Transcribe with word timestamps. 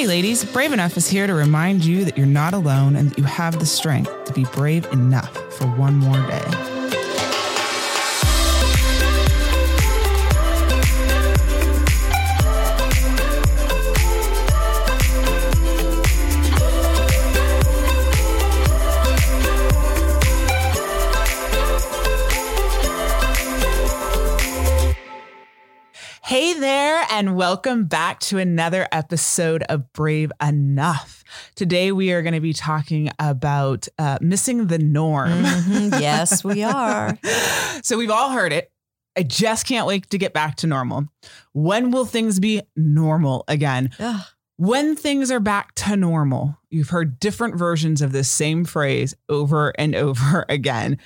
Hey, 0.00 0.06
ladies, 0.06 0.44
Brave 0.44 0.72
Enough 0.72 0.96
is 0.96 1.08
here 1.08 1.26
to 1.26 1.34
remind 1.34 1.84
you 1.84 2.06
that 2.06 2.16
you're 2.16 2.26
not 2.26 2.54
alone 2.54 2.96
and 2.96 3.10
that 3.10 3.18
you 3.18 3.24
have 3.24 3.58
the 3.58 3.66
strength 3.66 4.24
to 4.24 4.32
be 4.32 4.44
brave 4.44 4.86
enough 4.92 5.36
for 5.52 5.66
one 5.66 5.96
more 5.96 6.16
day. 6.26 6.69
And 27.20 27.36
welcome 27.36 27.84
back 27.84 28.18
to 28.18 28.38
another 28.38 28.88
episode 28.92 29.62
of 29.64 29.92
Brave 29.92 30.32
Enough. 30.42 31.22
Today, 31.54 31.92
we 31.92 32.12
are 32.12 32.22
going 32.22 32.32
to 32.32 32.40
be 32.40 32.54
talking 32.54 33.10
about 33.18 33.86
uh, 33.98 34.16
missing 34.22 34.68
the 34.68 34.78
norm. 34.78 35.28
Mhm. 35.30 36.00
Yes, 36.00 36.42
we 36.42 36.62
are. 36.64 37.18
so, 37.82 37.98
we've 37.98 38.10
all 38.10 38.30
heard 38.30 38.54
it. 38.54 38.72
I 39.18 39.22
just 39.22 39.66
can't 39.66 39.86
wait 39.86 40.08
to 40.08 40.16
get 40.16 40.32
back 40.32 40.56
to 40.56 40.66
normal. 40.66 41.08
When 41.52 41.90
will 41.90 42.06
things 42.06 42.40
be 42.40 42.62
normal 42.74 43.44
again? 43.48 43.90
Ugh. 43.98 44.22
When 44.56 44.96
things 44.96 45.30
are 45.30 45.40
back 45.40 45.74
to 45.74 45.96
normal, 45.96 46.56
you've 46.70 46.88
heard 46.88 47.20
different 47.20 47.54
versions 47.54 48.00
of 48.00 48.12
this 48.12 48.30
same 48.30 48.64
phrase 48.64 49.14
over 49.28 49.74
and 49.78 49.94
over 49.94 50.46
again. 50.48 50.96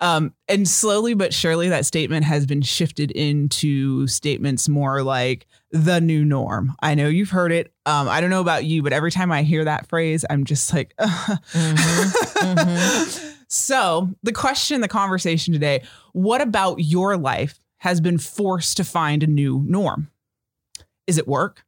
Um, 0.00 0.34
and 0.48 0.66
slowly 0.66 1.14
but 1.14 1.34
surely, 1.34 1.68
that 1.68 1.84
statement 1.84 2.24
has 2.24 2.46
been 2.46 2.62
shifted 2.62 3.10
into 3.10 4.06
statements 4.06 4.68
more 4.68 5.02
like 5.02 5.46
the 5.70 6.00
new 6.00 6.24
norm. 6.24 6.74
I 6.80 6.94
know 6.94 7.08
you've 7.08 7.30
heard 7.30 7.52
it. 7.52 7.72
Um, 7.84 8.08
I 8.08 8.20
don't 8.20 8.30
know 8.30 8.40
about 8.40 8.64
you, 8.64 8.82
but 8.82 8.92
every 8.92 9.10
time 9.10 9.30
I 9.30 9.42
hear 9.42 9.64
that 9.64 9.88
phrase, 9.88 10.24
I'm 10.30 10.44
just 10.44 10.72
like, 10.72 10.94
Mhm, 10.98 12.16
so 13.48 14.10
the 14.22 14.32
question, 14.32 14.80
the 14.80 14.88
conversation 14.88 15.52
today 15.52 15.82
what 16.12 16.40
about 16.40 16.76
your 16.76 17.16
life 17.16 17.58
has 17.78 18.00
been 18.00 18.18
forced 18.18 18.76
to 18.78 18.84
find 18.84 19.22
a 19.22 19.26
new 19.26 19.62
norm? 19.66 20.10
Is 21.06 21.18
it 21.18 21.28
work? 21.28 21.64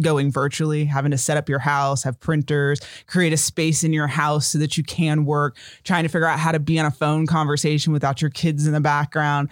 Going 0.00 0.32
virtually, 0.32 0.84
having 0.86 1.12
to 1.12 1.18
set 1.18 1.36
up 1.36 1.48
your 1.48 1.60
house, 1.60 2.02
have 2.02 2.18
printers, 2.18 2.80
create 3.06 3.32
a 3.32 3.36
space 3.36 3.84
in 3.84 3.92
your 3.92 4.08
house 4.08 4.48
so 4.48 4.58
that 4.58 4.76
you 4.76 4.82
can 4.82 5.24
work, 5.24 5.56
trying 5.84 6.02
to 6.02 6.08
figure 6.08 6.26
out 6.26 6.38
how 6.38 6.50
to 6.50 6.58
be 6.58 6.80
on 6.80 6.86
a 6.86 6.90
phone 6.90 7.26
conversation 7.26 7.92
without 7.92 8.20
your 8.20 8.30
kids 8.30 8.66
in 8.66 8.72
the 8.72 8.80
background. 8.80 9.50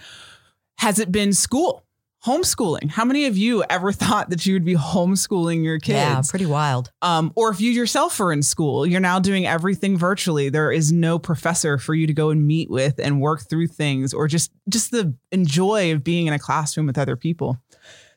Has 0.79 0.99
it 0.99 1.13
been 1.13 1.31
school, 1.31 1.85
homeschooling? 2.25 2.89
How 2.89 3.05
many 3.05 3.25
of 3.25 3.37
you 3.37 3.63
ever 3.69 3.91
thought 3.93 4.31
that 4.31 4.45
you 4.45 4.53
would 4.53 4.65
be 4.65 4.75
homeschooling 4.75 5.63
your 5.63 5.79
kids? 5.79 5.95
Yeah, 5.95 6.21
pretty 6.27 6.45
wild. 6.45 6.91
um, 7.01 7.31
or 7.35 7.49
if 7.49 7.61
you 7.61 7.71
yourself 7.71 8.19
are 8.19 8.33
in 8.33 8.43
school, 8.43 8.85
you're 8.85 8.99
now 8.99 9.19
doing 9.19 9.45
everything 9.45 9.97
virtually. 9.97 10.49
There 10.49 10.73
is 10.73 10.91
no 10.91 11.19
professor 11.19 11.77
for 11.77 11.93
you 11.93 12.05
to 12.07 12.13
go 12.13 12.31
and 12.31 12.45
meet 12.45 12.69
with 12.69 12.99
and 12.99 13.21
work 13.21 13.47
through 13.49 13.67
things, 13.67 14.13
or 14.13 14.27
just 14.27 14.51
just 14.67 14.91
the 14.91 15.13
enjoy 15.31 15.93
of 15.93 16.03
being 16.03 16.27
in 16.27 16.33
a 16.33 16.39
classroom 16.39 16.87
with 16.87 16.97
other 16.97 17.15
people. 17.15 17.59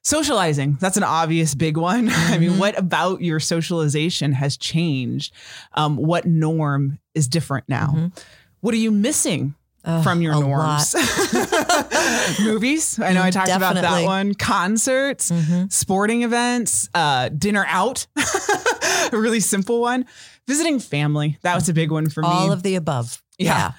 Socializing, 0.06 0.78
that's 0.80 0.96
an 0.96 1.02
obvious 1.02 1.56
big 1.56 1.76
one. 1.76 2.08
I 2.12 2.38
mean, 2.38 2.52
Mhm. 2.52 2.58
what 2.58 2.78
about 2.78 3.22
your 3.22 3.40
socialization 3.40 4.32
has 4.34 4.56
changed? 4.56 5.32
Um, 5.74 5.96
what 5.96 6.24
norm 6.26 7.00
is 7.16 7.26
different 7.26 7.68
now? 7.68 7.88
Mhm. 7.96 8.12
What 8.60 8.72
are 8.72 8.76
you 8.78 8.92
missing 8.92 9.56
Ugh, 9.84 10.04
from 10.04 10.22
your 10.22 10.34
norms? 10.34 10.94
Movies. 12.40 13.00
I 13.00 13.14
know 13.14 13.22
I 13.24 13.32
talked 13.32 13.50
about 13.50 13.74
that 13.74 14.04
one. 14.04 14.34
Concerts. 14.34 15.32
Mhm. 15.32 15.72
sporting 15.72 16.22
events, 16.22 16.88
uh, 16.94 17.28
dinner 17.30 17.66
out, 17.68 18.06
a 19.12 19.18
really 19.18 19.40
simple 19.40 19.80
one. 19.80 20.06
Visiting 20.46 20.78
family, 20.78 21.36
that 21.42 21.56
was 21.56 21.68
a 21.68 21.72
big 21.74 21.90
one 21.90 22.08
for 22.08 22.22
me. 22.22 22.28
All 22.28 22.52
of 22.52 22.62
the 22.62 22.76
above. 22.76 23.20
Yeah. 23.38 23.72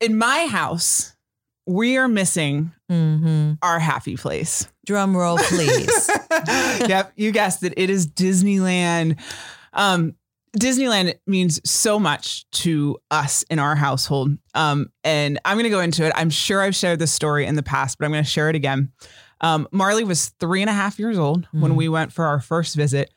In 0.00 0.16
my 0.16 0.46
house, 0.46 1.12
we 1.68 1.96
are 1.98 2.08
missing 2.08 2.72
hmm 2.88 3.52
our 3.62 3.78
happy 3.78 4.16
place. 4.16 4.66
Drum 4.86 5.14
roll, 5.16 5.36
please. 5.38 6.10
yep, 6.88 7.12
you 7.16 7.30
guessed 7.32 7.62
it. 7.62 7.74
It 7.76 7.90
is 7.90 8.06
Disneyland. 8.08 9.20
Um, 9.74 10.14
Disneyland 10.58 11.14
means 11.26 11.60
so 11.70 11.98
much 12.00 12.50
to 12.52 12.96
us 13.10 13.42
in 13.50 13.58
our 13.58 13.76
household. 13.76 14.30
Um, 14.54 14.86
and 15.04 15.38
I'm 15.44 15.56
going 15.56 15.64
to 15.64 15.70
go 15.70 15.80
into 15.80 16.06
it. 16.06 16.12
I'm 16.16 16.30
sure 16.30 16.62
I've 16.62 16.74
shared 16.74 16.98
this 16.98 17.12
story 17.12 17.44
in 17.44 17.54
the 17.54 17.62
past, 17.62 17.98
but 17.98 18.06
I'm 18.06 18.12
going 18.12 18.24
to 18.24 18.30
share 18.30 18.48
it 18.48 18.56
again. 18.56 18.90
Um, 19.42 19.68
Marley 19.70 20.04
was 20.04 20.30
three 20.40 20.62
and 20.62 20.70
a 20.70 20.72
half 20.72 20.98
years 20.98 21.18
old 21.18 21.46
when 21.52 21.72
Mm. 21.72 21.76
we 21.76 21.88
went 21.90 22.12
for 22.12 22.24
our 22.24 22.40
first 22.40 22.74
visit. 22.76 23.12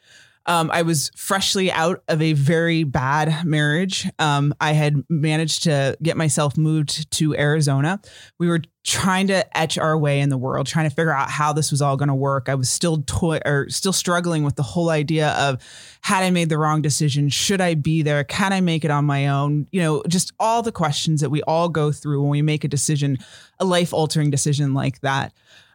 Um, 0.51 0.69
I 0.69 0.81
was 0.81 1.11
freshly 1.15 1.71
out 1.71 2.03
of 2.09 2.21
a 2.21 2.33
very 2.33 2.83
bad 2.83 3.45
marriage. 3.45 4.05
Um, 4.19 4.53
I 4.59 4.73
had 4.73 5.01
managed 5.07 5.63
to 5.63 5.97
get 6.03 6.17
myself 6.17 6.57
moved 6.57 7.09
to 7.11 7.33
Arizona. 7.37 8.01
We 8.37 8.49
were 8.49 8.61
trying 8.83 9.27
to 9.27 9.57
etch 9.57 9.77
our 9.77 9.97
way 9.97 10.19
in 10.19 10.27
the 10.27 10.37
world, 10.37 10.67
trying 10.67 10.89
to 10.89 10.93
figure 10.93 11.13
out 11.13 11.29
how 11.29 11.53
this 11.53 11.71
was 11.71 11.81
all 11.81 11.95
going 11.95 12.09
to 12.09 12.13
work. 12.15 12.49
I 12.49 12.55
was 12.55 12.69
still 12.69 13.01
toy 13.03 13.39
or 13.45 13.69
still 13.69 13.93
struggling 13.93 14.43
with 14.43 14.57
the 14.57 14.63
whole 14.63 14.89
idea 14.89 15.29
of 15.37 15.63
had 16.01 16.21
I 16.21 16.31
made 16.31 16.49
the 16.49 16.57
wrong 16.57 16.81
decision? 16.81 17.29
Should 17.29 17.61
I 17.61 17.75
be 17.75 18.01
there? 18.01 18.25
Can 18.25 18.51
I 18.51 18.59
make 18.59 18.83
it 18.83 18.91
on 18.91 19.05
my 19.05 19.27
own? 19.27 19.67
You 19.71 19.79
know, 19.79 20.03
just 20.09 20.33
all 20.37 20.61
the 20.61 20.73
questions 20.73 21.21
that 21.21 21.29
we 21.29 21.41
all 21.43 21.69
go 21.69 21.93
through 21.93 22.23
when 22.23 22.29
we 22.29 22.41
make 22.41 22.65
a 22.65 22.67
decision, 22.67 23.19
a 23.57 23.63
life 23.63 23.93
altering 23.93 24.29
decision 24.29 24.73
like 24.73 24.99
that. 24.99 25.31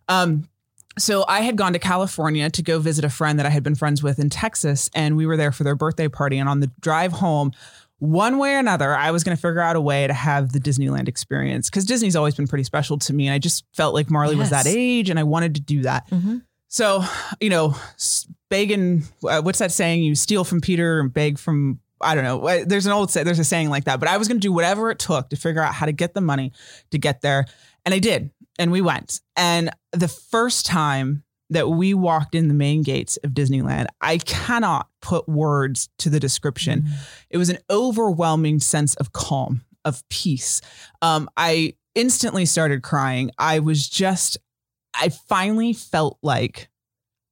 Um, 0.07 0.51
so 0.99 1.25
I 1.29 1.41
had 1.41 1.57
gone 1.57 1.73
to 1.75 1.79
California 1.79 2.49
to 2.51 2.63
go 2.63 2.79
visit 2.79 3.05
a 3.05 3.11
friend 3.11 3.39
that 3.39 3.47
I 3.47 3.51
had 3.51 3.63
been 3.63 3.75
friends 3.75 4.03
with 4.03 4.19
in 4.19 4.31
Texas, 4.31 4.91
and 4.95 5.17
we 5.17 5.27
were 5.27 5.37
there 5.37 5.53
for 5.53 5.65
their 5.65 5.75
birthday 5.77 6.09
party. 6.09 6.39
And 6.39 6.49
on 6.49 6.61
the 6.61 6.71
drive 6.81 7.13
home, 7.13 7.53
one 7.99 8.39
way 8.39 8.55
or 8.55 8.59
another, 8.59 8.95
I 8.95 9.11
was 9.11 9.25
going 9.25 9.37
to 9.37 9.41
figure 9.41 9.61
out 9.61 9.75
a 9.77 9.81
way 9.81 10.07
to 10.07 10.13
have 10.13 10.53
the 10.53 10.59
Disneyland 10.61 11.09
experience 11.09 11.71
because 11.71 11.85
Disney's 11.87 12.15
always 12.17 12.35
been 12.35 12.47
pretty 12.47 12.65
special 12.65 12.99
to 12.99 13.13
me. 13.15 13.27
And 13.27 13.35
I 13.35 13.39
just 13.39 13.65
felt 13.75 13.95
like 13.95 14.11
Marley 14.11 14.37
was 14.37 14.51
that 14.51 14.67
age 14.67 15.09
and 15.11 15.19
I 15.19 15.23
wanted 15.23 15.55
to 15.55 15.61
do 15.63 15.83
that. 15.83 16.09
Mhm. 16.11 16.43
So, 16.69 17.03
you 17.41 17.49
know, 17.49 17.75
s- 17.95 18.27
begging, 18.51 19.05
uh, 19.27 19.41
what's 19.41 19.61
that 19.61 19.73
saying? 19.73 20.03
You 20.03 20.15
steal 20.15 20.45
from 20.45 20.61
Peter 20.61 21.01
and 21.01 21.13
beg 21.13 21.39
from, 21.39 21.81
I 22.03 22.15
don't 22.15 22.25
know. 22.25 22.65
There's 22.67 22.85
an 22.85 22.93
old, 22.93 23.11
say, 23.11 23.23
there's 23.23 23.39
a 23.39 23.45
saying 23.45 23.71
like 23.71 23.85
that, 23.85 23.99
but 23.99 24.09
I 24.11 24.19
was 24.19 24.29
going 24.29 24.39
to 24.39 24.47
do 24.47 24.53
whatever 24.53 24.91
it 24.91 24.99
took 24.99 25.31
to 25.31 25.37
figure 25.37 25.63
out 25.63 25.73
how 25.73 25.87
to 25.87 25.93
get 25.93 26.13
the 26.13 26.21
money 26.21 26.53
to 26.91 26.99
get 26.99 27.23
there. 27.23 27.47
And 27.87 27.95
I 27.95 27.99
did. 27.99 28.31
And 28.59 28.73
we 28.73 28.81
went. 28.81 29.21
And 29.37 29.71
the 29.93 30.09
first 30.09 30.67
time 30.67 31.25
that 31.51 31.69
we 31.69 31.95
walked 31.95 32.35
in 32.35 32.49
the 32.49 32.55
main 32.55 32.83
gates 32.83 33.19
of 33.19 33.31
Disneyland, 33.31 33.87
I 34.01 34.19
cannot 34.19 34.89
put 35.01 35.29
words 35.29 35.89
to 35.99 36.11
the 36.11 36.19
description. 36.19 36.83
Mm-hmm. 36.83 36.95
It 37.31 37.39
was 37.39 37.51
an 37.51 37.59
overwhelming 37.71 38.59
sense 38.61 38.95
of 38.97 39.13
calm, 39.13 39.63
of 39.85 40.03
peace. 40.09 40.61
Um, 41.03 41.29
I 41.37 41.75
instantly 41.95 42.47
started 42.47 42.83
crying. 42.83 43.31
I 43.39 43.61
was 43.61 43.89
just, 43.89 44.39
I 44.95 45.11
finally 45.11 45.73
felt 45.73 46.19
like 46.23 46.69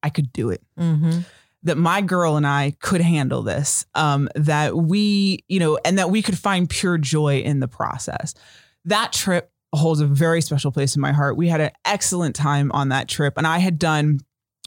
I 0.03 0.11
could 0.11 0.33
do 0.33 0.51
it. 0.51 0.63
Mhm. 0.79 1.25
That 1.65 1.79
my 1.79 2.03
girl 2.03 2.37
and 2.37 2.47
I 2.47 2.77
could 2.81 3.01
handle 3.01 3.43
this. 3.43 3.87
Um, 3.95 4.29
that 4.35 4.77
we, 4.77 5.45
you 5.49 5.59
know, 5.59 5.79
and 5.85 5.99
that 5.99 6.11
we 6.11 6.21
could 6.23 6.39
find 6.39 6.69
pure 6.69 6.99
joy 6.99 7.39
in 7.39 7.61
the 7.61 7.69
process. 7.69 8.35
That 8.85 9.13
trip 9.13 9.51
holds 9.77 10.01
a 10.01 10.07
very 10.07 10.41
special 10.41 10.73
place 10.73 10.95
in 10.97 11.01
my 11.01 11.13
heart. 11.13 11.37
We 11.37 11.49
had 11.49 11.61
an 11.61 11.71
excellent 11.85 12.35
time 12.35 12.71
on 12.73 12.91
that 12.91 13.09
trip, 13.09 13.35
and 13.37 13.47
I 13.47 13.59
had 13.59 13.79
done 13.79 14.21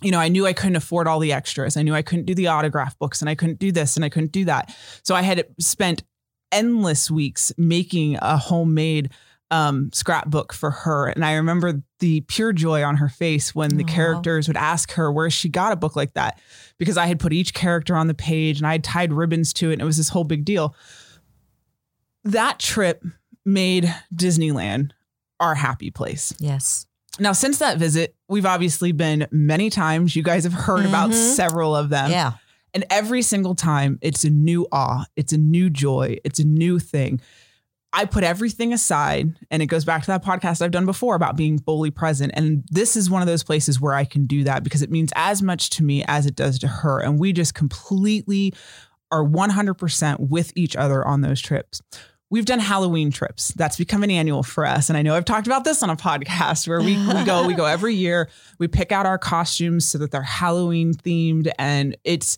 you 0.03 0.11
know, 0.11 0.19
I 0.19 0.27
knew 0.27 0.45
I 0.45 0.53
couldn't 0.53 0.75
afford 0.75 1.07
all 1.07 1.19
the 1.19 1.33
extras. 1.33 1.75
I 1.75 1.81
knew 1.81 1.95
I 1.95 2.03
couldn't 2.03 2.25
do 2.25 2.35
the 2.35 2.47
autograph 2.47 2.97
books 2.99 3.21
and 3.21 3.29
I 3.29 3.35
couldn't 3.35 3.57
do 3.59 3.71
this 3.71 3.95
and 3.95 4.05
I 4.05 4.09
couldn't 4.09 4.31
do 4.31 4.45
that. 4.45 4.75
So 5.01 5.15
I 5.15 5.23
had 5.23 5.47
spent 5.59 6.03
endless 6.51 7.09
weeks 7.09 7.51
making 7.57 8.17
a 8.21 8.37
homemade 8.37 9.09
um, 9.49 9.89
scrapbook 9.93 10.53
for 10.53 10.71
her. 10.71 11.07
And 11.07 11.23
I 11.25 11.33
remember 11.33 11.81
the 11.99 12.21
pure 12.21 12.53
joy 12.53 12.83
on 12.83 12.97
her 12.97 13.09
face 13.09 13.55
when 13.55 13.77
the 13.77 13.83
Aw. 13.85 13.87
characters 13.87 14.47
would 14.47 14.57
ask 14.57 14.91
her 14.93 15.11
where 15.11 15.29
she 15.29 15.49
got 15.49 15.71
a 15.71 15.77
book 15.77 15.95
like 15.95 16.13
that 16.13 16.39
because 16.77 16.97
I 16.97 17.07
had 17.07 17.19
put 17.19 17.33
each 17.33 17.53
character 17.53 17.95
on 17.95 18.07
the 18.07 18.13
page 18.13 18.59
and 18.59 18.67
I 18.67 18.73
had 18.73 18.83
tied 18.83 19.13
ribbons 19.13 19.53
to 19.53 19.69
it. 19.69 19.73
And 19.73 19.81
it 19.81 19.85
was 19.85 19.97
this 19.97 20.09
whole 20.09 20.25
big 20.25 20.45
deal. 20.45 20.75
That 22.23 22.59
trip 22.59 23.03
made 23.45 23.93
Disneyland 24.13 24.91
our 25.39 25.55
happy 25.55 25.91
place. 25.91 26.33
Yes. 26.39 26.85
Now, 27.19 27.31
since 27.31 27.59
that 27.59 27.77
visit, 27.77 28.15
we've 28.29 28.45
obviously 28.45 28.91
been 28.91 29.27
many 29.31 29.69
times. 29.69 30.15
You 30.15 30.21
guys 30.23 30.43
have 30.43 30.53
heard 30.53 30.85
about 30.85 31.09
Mhm. 31.11 31.35
several 31.35 31.75
of 31.75 31.89
them. 31.89 32.11
yeah. 32.11 32.33
And 32.73 32.85
every 32.91 33.21
single 33.23 33.55
time, 33.55 33.97
it's 34.01 34.23
a 34.23 34.29
new 34.29 34.67
awe, 34.71 35.05
it's 35.15 35.33
a 35.33 35.37
new 35.37 35.69
joy, 35.69 36.17
it's 36.23 36.39
a 36.39 36.43
new 36.43 36.77
thing. 36.77 37.19
I 37.93 38.05
put 38.05 38.23
everything 38.23 38.71
aside, 38.73 39.33
and 39.49 39.63
it 39.63 39.67
goes 39.67 39.83
back 39.85 40.01
to 40.03 40.07
that 40.07 40.23
podcast 40.23 40.61
I've 40.61 40.71
done 40.71 40.85
before 40.85 41.15
about 41.15 41.37
being 41.37 41.57
fully 41.57 41.89
present. 41.89 42.33
And 42.35 42.63
this 42.69 42.95
is 42.95 43.09
one 43.09 43.21
of 43.23 43.27
those 43.27 43.43
places 43.43 43.81
where 43.81 43.93
I 43.93 44.03
can 44.05 44.27
do 44.27 44.43
that 44.43 44.63
because 44.63 44.83
it 44.83 44.91
means 44.91 45.11
as 45.15 45.41
much 45.41 45.71
to 45.71 45.83
me 45.83 46.03
as 46.07 46.25
it 46.27 46.35
does 46.35 46.59
to 46.59 46.67
her. 46.67 46.99
And 46.99 47.17
we 47.17 47.33
just 47.33 47.55
completely 47.55 48.53
are 49.09 49.23
100% 49.23 50.19
with 50.29 50.51
each 50.55 50.75
other 50.75 51.07
on 51.07 51.21
those 51.21 51.41
trips. 51.41 51.81
We've 52.29 52.45
done 52.45 52.59
Halloween 52.59 53.11
trips. 53.11 53.49
That's 53.53 53.77
become 53.77 54.03
an 54.03 54.11
annual 54.11 54.43
for 54.43 54.65
us. 54.65 54.89
And 54.89 54.97
I 54.97 55.01
know 55.01 55.15
I've 55.15 55.25
talked 55.25 55.47
about 55.47 55.63
this 55.63 55.81
on 55.81 55.89
a 55.89 55.95
podcast 55.97 56.67
where 56.67 56.81
we, 56.81 56.97
we 56.97 57.23
go, 57.23 57.47
we 57.47 57.53
go 57.53 57.65
every 57.65 57.95
year, 57.95 58.29
we 58.59 58.67
pick 58.67 58.91
out 58.91 59.05
our 59.05 59.17
costumes 59.17 59.87
so 59.87 59.97
that 59.99 60.11
they're 60.11 60.21
Halloween 60.21 60.93
themed. 60.93 61.49
And 61.57 61.95
it's, 62.03 62.37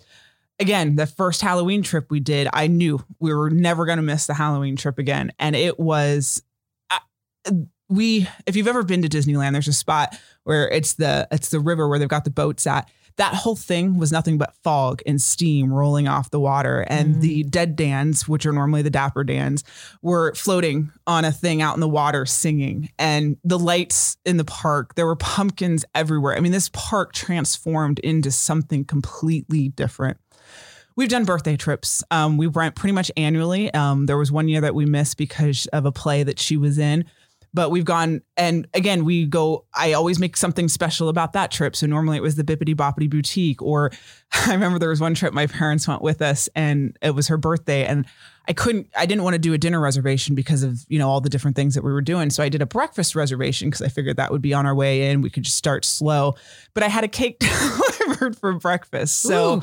again, 0.59 0.95
the 0.95 1.07
first 1.07 1.41
Halloween 1.41 1.81
trip 1.81 2.11
we 2.11 2.19
did, 2.19 2.47
I 2.53 2.67
knew 2.67 3.03
we 3.19 3.33
were 3.33 3.49
never 3.49 3.85
going 3.85 3.97
to 3.97 4.03
miss 4.03 4.27
the 4.27 4.33
Halloween 4.33 4.75
trip 4.75 4.99
again. 4.99 5.31
And 5.39 5.55
it 5.55 5.79
was, 5.79 6.43
uh, 6.91 7.51
we, 7.87 8.27
if 8.45 8.55
you've 8.55 8.67
ever 8.67 8.83
been 8.83 9.01
to 9.01 9.09
Disneyland, 9.09 9.53
there's 9.53 9.67
a 9.67 9.73
spot 9.73 10.15
where 10.43 10.69
it's 10.69 10.93
the, 10.93 11.27
it's 11.31 11.49
the 11.49 11.59
river 11.59 11.87
where 11.87 11.97
they've 11.97 12.07
got 12.07 12.25
the 12.25 12.29
boats 12.29 12.67
at 12.67 12.89
that 13.19 13.35
whole 13.35 13.57
thing 13.57 13.97
was 13.97 14.13
nothing 14.13 14.37
but 14.37 14.55
fog 14.63 15.01
and 15.05 15.21
steam 15.21 15.73
rolling 15.73 16.07
off 16.07 16.31
the 16.31 16.39
water. 16.39 16.85
And 16.87 17.15
mm. 17.15 17.21
the 17.21 17.43
dead 17.43 17.75
Dans, 17.75 18.27
which 18.29 18.45
are 18.45 18.53
normally 18.53 18.81
the 18.81 18.89
dapper 18.89 19.25
Dans, 19.25 19.61
were 20.01 20.33
floating 20.35 20.91
on 21.05 21.25
a 21.25 21.31
thing 21.31 21.61
out 21.61 21.75
in 21.75 21.81
the 21.81 21.89
water 21.89 22.25
singing. 22.25 22.89
And 22.97 23.35
the 23.43 23.59
lights 23.59 24.15
in 24.25 24.37
the 24.37 24.45
park, 24.45 24.95
there 24.95 25.05
were 25.05 25.17
pumpkins 25.17 25.83
everywhere. 25.93 26.37
I 26.37 26.39
mean, 26.39 26.53
this 26.53 26.69
park 26.71 27.11
transformed 27.11 27.99
into 27.99 28.31
something 28.31 28.85
completely 28.85 29.67
different. 29.67 30.17
We've 30.95 31.09
done 31.09 31.25
birthday 31.25 31.57
trips. 31.57 32.03
Um, 32.11 32.37
we 32.37 32.47
went 32.47 32.75
pretty 32.75 32.93
much 32.93 33.11
annually. 33.17 33.73
Um, 33.73 34.05
there 34.05 34.17
was 34.17 34.31
one 34.31 34.47
year 34.47 34.61
that 34.61 34.75
we 34.75 34.85
missed 34.85 35.17
because 35.17 35.65
of 35.67 35.85
a 35.85 35.91
play 35.91 36.23
that 36.23 36.39
she 36.39 36.55
was 36.55 36.77
in 36.77 37.03
but 37.53 37.71
we've 37.71 37.85
gone 37.85 38.21
and 38.37 38.67
again 38.73 39.05
we 39.05 39.25
go 39.25 39.65
i 39.73 39.93
always 39.93 40.19
make 40.19 40.37
something 40.37 40.67
special 40.67 41.09
about 41.09 41.33
that 41.33 41.51
trip. 41.51 41.75
So 41.75 41.87
normally 41.87 42.17
it 42.17 42.23
was 42.23 42.35
the 42.35 42.43
Bibbidi 42.43 42.75
Bobbidi 42.75 43.09
Boutique 43.09 43.61
or 43.61 43.91
i 44.47 44.53
remember 44.53 44.79
there 44.79 44.89
was 44.89 45.01
one 45.01 45.13
trip 45.13 45.33
my 45.33 45.47
parents 45.47 45.87
went 45.87 46.01
with 46.01 46.21
us 46.21 46.49
and 46.55 46.97
it 47.01 47.11
was 47.11 47.27
her 47.27 47.37
birthday 47.37 47.85
and 47.85 48.05
i 48.47 48.53
couldn't 48.53 48.87
i 48.95 49.05
didn't 49.05 49.23
want 49.23 49.33
to 49.33 49.39
do 49.39 49.53
a 49.53 49.57
dinner 49.57 49.79
reservation 49.79 50.35
because 50.35 50.63
of 50.63 50.85
you 50.87 50.99
know 50.99 51.09
all 51.09 51.21
the 51.21 51.29
different 51.29 51.55
things 51.55 51.75
that 51.75 51.83
we 51.83 51.91
were 51.91 52.01
doing. 52.01 52.29
So 52.29 52.43
i 52.43 52.49
did 52.49 52.61
a 52.61 52.65
breakfast 52.65 53.15
reservation 53.15 53.69
because 53.69 53.81
i 53.81 53.87
figured 53.87 54.17
that 54.17 54.31
would 54.31 54.41
be 54.41 54.53
on 54.53 54.65
our 54.65 54.75
way 54.75 55.09
in. 55.09 55.21
We 55.21 55.29
could 55.29 55.43
just 55.43 55.57
start 55.57 55.85
slow. 55.85 56.35
But 56.73 56.83
i 56.83 56.87
had 56.87 57.03
a 57.03 57.07
cake 57.07 57.39
delivered 58.19 58.37
for 58.37 58.53
breakfast. 58.53 59.19
So 59.19 59.57
Ooh. 59.57 59.61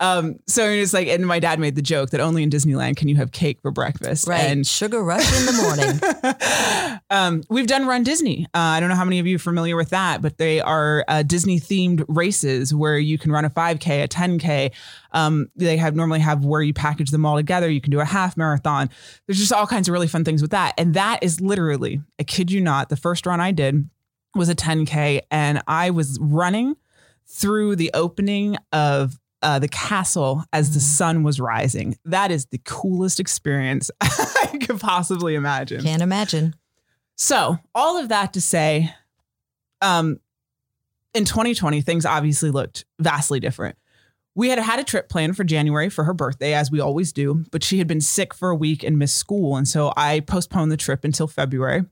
um 0.00 0.38
so 0.46 0.68
it's 0.68 0.92
like 0.92 1.08
and 1.08 1.26
my 1.26 1.38
dad 1.38 1.58
made 1.58 1.74
the 1.74 1.82
joke 1.82 2.10
that 2.10 2.20
only 2.20 2.42
in 2.42 2.50
disneyland 2.50 2.96
can 2.96 3.08
you 3.08 3.16
have 3.16 3.32
cake 3.32 3.60
for 3.62 3.70
breakfast. 3.70 4.28
Right. 4.28 4.40
And 4.40 4.66
sugar 4.66 5.02
rush 5.02 5.26
in 5.38 5.46
the 5.46 5.62
morning. 5.62 7.00
Um 7.10 7.42
we've 7.48 7.66
done 7.66 7.86
run 7.86 8.04
disney. 8.04 8.46
Uh, 8.54 8.58
i 8.58 8.80
don't 8.80 8.88
know 8.88 8.94
how 8.94 9.04
many 9.04 9.18
of 9.18 9.26
you 9.26 9.36
are 9.36 9.40
familiar 9.40 9.76
with 9.76 9.90
that 9.90 10.22
but 10.22 10.38
they 10.38 10.60
are 10.60 11.04
uh, 11.08 11.22
disney 11.22 11.58
themed 11.58 12.04
races 12.06 12.72
where 12.72 12.98
you 12.98 13.18
can 13.18 13.32
run 13.32 13.44
a 13.44 13.50
5k 13.50 13.99
a 14.00 14.08
10k 14.08 14.72
um, 15.12 15.48
they 15.56 15.76
have 15.76 15.94
normally 15.94 16.20
have 16.20 16.44
where 16.44 16.62
you 16.62 16.72
package 16.74 17.10
them 17.10 17.26
all 17.26 17.36
together 17.36 17.68
you 17.68 17.80
can 17.80 17.90
do 17.90 18.00
a 18.00 18.04
half 18.04 18.36
marathon 18.36 18.88
there's 19.26 19.38
just 19.38 19.52
all 19.52 19.66
kinds 19.66 19.88
of 19.88 19.92
really 19.92 20.08
fun 20.08 20.24
things 20.24 20.42
with 20.42 20.50
that 20.50 20.74
and 20.78 20.94
that 20.94 21.22
is 21.22 21.40
literally 21.40 22.00
i 22.18 22.22
kid 22.22 22.50
you 22.50 22.60
not 22.60 22.88
the 22.88 22.96
first 22.96 23.26
run 23.26 23.40
i 23.40 23.50
did 23.50 23.88
was 24.34 24.48
a 24.48 24.54
10k 24.54 25.20
and 25.30 25.62
i 25.66 25.90
was 25.90 26.18
running 26.20 26.76
through 27.26 27.76
the 27.76 27.90
opening 27.94 28.56
of 28.72 29.18
uh, 29.42 29.58
the 29.58 29.68
castle 29.68 30.44
as 30.52 30.74
the 30.74 30.80
mm. 30.80 30.82
sun 30.82 31.22
was 31.22 31.40
rising. 31.40 31.96
That 32.04 32.30
is 32.30 32.46
the 32.46 32.60
coolest 32.64 33.20
experience 33.20 33.90
I 34.00 34.58
could 34.60 34.80
possibly 34.80 35.34
imagine. 35.34 35.82
Can't 35.82 36.02
imagine. 36.02 36.54
So, 37.16 37.58
all 37.74 37.98
of 37.98 38.08
that 38.08 38.32
to 38.34 38.40
say, 38.40 38.94
um, 39.80 40.20
in 41.14 41.24
2020, 41.24 41.80
things 41.82 42.06
obviously 42.06 42.50
looked 42.50 42.84
vastly 42.98 43.40
different. 43.40 43.76
We 44.34 44.48
had 44.48 44.58
had 44.58 44.78
a 44.78 44.84
trip 44.84 45.08
planned 45.08 45.36
for 45.36 45.44
January 45.44 45.88
for 45.88 46.04
her 46.04 46.14
birthday, 46.14 46.54
as 46.54 46.70
we 46.70 46.80
always 46.80 47.12
do, 47.12 47.44
but 47.50 47.64
she 47.64 47.78
had 47.78 47.88
been 47.88 48.00
sick 48.00 48.32
for 48.32 48.50
a 48.50 48.54
week 48.54 48.84
and 48.84 48.98
missed 48.98 49.18
school. 49.18 49.56
And 49.56 49.66
so 49.66 49.92
I 49.96 50.20
postponed 50.20 50.70
the 50.70 50.76
trip 50.76 51.04
until 51.04 51.26
February. 51.26 51.84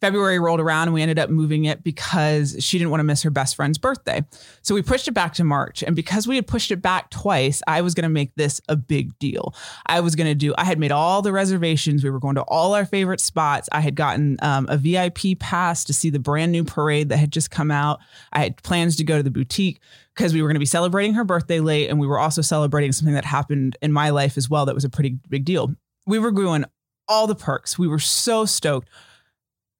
February 0.00 0.38
rolled 0.38 0.60
around 0.60 0.88
and 0.88 0.94
we 0.94 1.02
ended 1.02 1.18
up 1.18 1.30
moving 1.30 1.64
it 1.64 1.82
because 1.82 2.56
she 2.60 2.78
didn't 2.78 2.90
want 2.90 3.00
to 3.00 3.04
miss 3.04 3.22
her 3.22 3.30
best 3.30 3.56
friend's 3.56 3.78
birthday. 3.78 4.22
So 4.62 4.74
we 4.74 4.82
pushed 4.82 5.08
it 5.08 5.12
back 5.12 5.32
to 5.34 5.44
March. 5.44 5.82
And 5.82 5.96
because 5.96 6.28
we 6.28 6.36
had 6.36 6.46
pushed 6.46 6.70
it 6.70 6.82
back 6.82 7.10
twice, 7.10 7.62
I 7.66 7.80
was 7.80 7.94
going 7.94 8.02
to 8.02 8.10
make 8.10 8.34
this 8.34 8.60
a 8.68 8.76
big 8.76 9.18
deal. 9.18 9.54
I 9.86 10.00
was 10.00 10.14
going 10.14 10.26
to 10.26 10.34
do, 10.34 10.54
I 10.58 10.64
had 10.64 10.78
made 10.78 10.92
all 10.92 11.22
the 11.22 11.32
reservations. 11.32 12.04
We 12.04 12.10
were 12.10 12.20
going 12.20 12.34
to 12.34 12.42
all 12.42 12.74
our 12.74 12.84
favorite 12.84 13.20
spots. 13.20 13.68
I 13.72 13.80
had 13.80 13.94
gotten 13.94 14.36
um, 14.42 14.66
a 14.68 14.76
VIP 14.76 15.38
pass 15.38 15.84
to 15.84 15.94
see 15.94 16.10
the 16.10 16.18
brand 16.18 16.52
new 16.52 16.64
parade 16.64 17.08
that 17.08 17.18
had 17.18 17.32
just 17.32 17.50
come 17.50 17.70
out. 17.70 18.00
I 18.32 18.40
had 18.40 18.62
plans 18.62 18.96
to 18.96 19.04
go 19.04 19.16
to 19.16 19.22
the 19.22 19.30
boutique 19.30 19.80
because 20.16 20.32
we 20.32 20.40
were 20.40 20.48
going 20.48 20.54
to 20.54 20.60
be 20.60 20.66
celebrating 20.66 21.14
her 21.14 21.24
birthday 21.24 21.60
late. 21.60 21.90
And 21.90 22.00
we 22.00 22.06
were 22.06 22.18
also 22.18 22.40
celebrating 22.40 22.92
something 22.92 23.14
that 23.14 23.24
happened 23.24 23.76
in 23.82 23.92
my 23.92 24.10
life 24.10 24.38
as 24.38 24.48
well 24.48 24.66
that 24.66 24.74
was 24.74 24.84
a 24.84 24.88
pretty 24.88 25.18
big 25.28 25.44
deal. 25.44 25.74
We 26.06 26.18
were 26.18 26.30
going 26.30 26.64
all 27.06 27.26
the 27.26 27.34
perks. 27.34 27.78
We 27.78 27.86
were 27.86 27.98
so 27.98 28.44
stoked. 28.44 28.88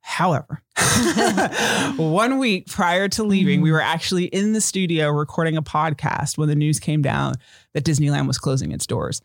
However, 0.01 0.63
one 1.97 2.39
week 2.39 2.69
prior 2.69 3.09
to 3.09 3.25
leaving, 3.25 3.61
we 3.61 3.71
mm. 3.71 3.73
were 3.73 3.81
actually 3.81 4.27
in 4.27 4.53
the 4.53 4.61
studio 4.61 5.09
recording 5.09 5.57
a 5.57 5.63
podcast 5.63 6.39
when 6.39 6.49
the 6.49 6.55
news 6.55 6.79
came 6.79 7.03
down 7.03 7.35
that 7.73 7.85
Disneyland 7.85 8.29
was 8.29 8.39
closing 8.39 8.71
its 8.71 8.87
doors. 8.87 9.21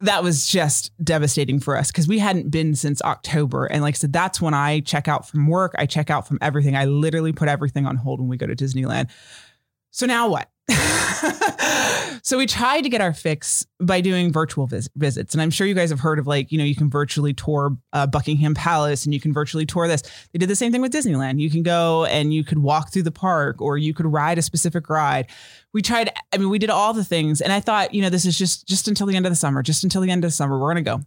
That 0.00 0.22
was 0.22 0.46
just 0.46 0.92
devastating 1.02 1.58
for 1.58 1.76
us 1.76 1.90
because 1.90 2.06
we 2.06 2.20
hadn't 2.20 2.50
been 2.50 2.76
since 2.76 3.02
October. 3.02 3.66
And 3.66 3.82
like 3.82 3.96
I 3.96 3.98
said, 3.98 4.12
that's 4.12 4.40
when 4.40 4.54
I 4.54 4.80
check 4.80 5.08
out 5.08 5.26
from 5.26 5.48
work, 5.48 5.74
I 5.78 5.86
check 5.86 6.10
out 6.10 6.28
from 6.28 6.38
everything. 6.40 6.76
I 6.76 6.84
literally 6.84 7.32
put 7.32 7.48
everything 7.48 7.86
on 7.86 7.96
hold 7.96 8.20
when 8.20 8.28
we 8.28 8.36
go 8.36 8.46
to 8.46 8.54
Disneyland. 8.54 9.10
So 9.94 10.06
now 10.06 10.28
what? 10.28 10.50
so 12.24 12.36
we 12.36 12.46
tried 12.46 12.80
to 12.80 12.88
get 12.88 13.00
our 13.00 13.14
fix 13.14 13.64
by 13.78 14.00
doing 14.00 14.32
virtual 14.32 14.66
vis- 14.66 14.88
visits. 14.96 15.34
And 15.34 15.40
i'm 15.40 15.50
sure 15.50 15.68
you 15.68 15.74
guys 15.74 15.90
have 15.90 16.00
heard 16.00 16.18
of 16.18 16.26
like 16.26 16.50
you 16.50 16.58
know 16.58 16.64
you 16.64 16.74
can 16.74 16.90
virtually 16.90 17.32
tour 17.32 17.76
uh, 17.92 18.04
buckingham 18.08 18.54
palace 18.54 19.04
and 19.04 19.14
you 19.14 19.20
can 19.20 19.32
virtually 19.32 19.64
tour 19.64 19.86
this. 19.86 20.02
They 20.32 20.40
did 20.40 20.48
the 20.48 20.56
same 20.56 20.72
thing 20.72 20.80
with 20.80 20.92
disneyland. 20.92 21.38
You 21.38 21.48
can 21.48 21.62
go 21.62 22.06
and 22.06 22.34
you 22.34 22.42
could 22.42 22.58
walk 22.58 22.90
through 22.90 23.04
the 23.04 23.12
park 23.12 23.62
or 23.62 23.78
you 23.78 23.94
could 23.94 24.06
ride 24.06 24.36
a 24.36 24.42
specific 24.42 24.90
ride. 24.90 25.28
We 25.72 25.80
tried 25.80 26.10
i 26.32 26.38
mean 26.38 26.50
we 26.50 26.58
did 26.58 26.70
all 26.70 26.92
the 26.92 27.04
things. 27.04 27.40
And 27.40 27.52
i 27.52 27.60
thought 27.60 27.94
you 27.94 28.02
know 28.02 28.10
this 28.10 28.24
is 28.24 28.36
just 28.36 28.66
just 28.66 28.88
until 28.88 29.06
the 29.06 29.14
end 29.14 29.26
of 29.26 29.30
the 29.30 29.36
summer 29.36 29.62
just 29.62 29.84
until 29.84 30.00
the 30.00 30.10
end 30.10 30.24
of 30.24 30.28
the 30.28 30.34
summer 30.34 30.58
we're 30.58 30.74
going 30.74 30.84
to 30.84 30.90
go. 30.90 31.02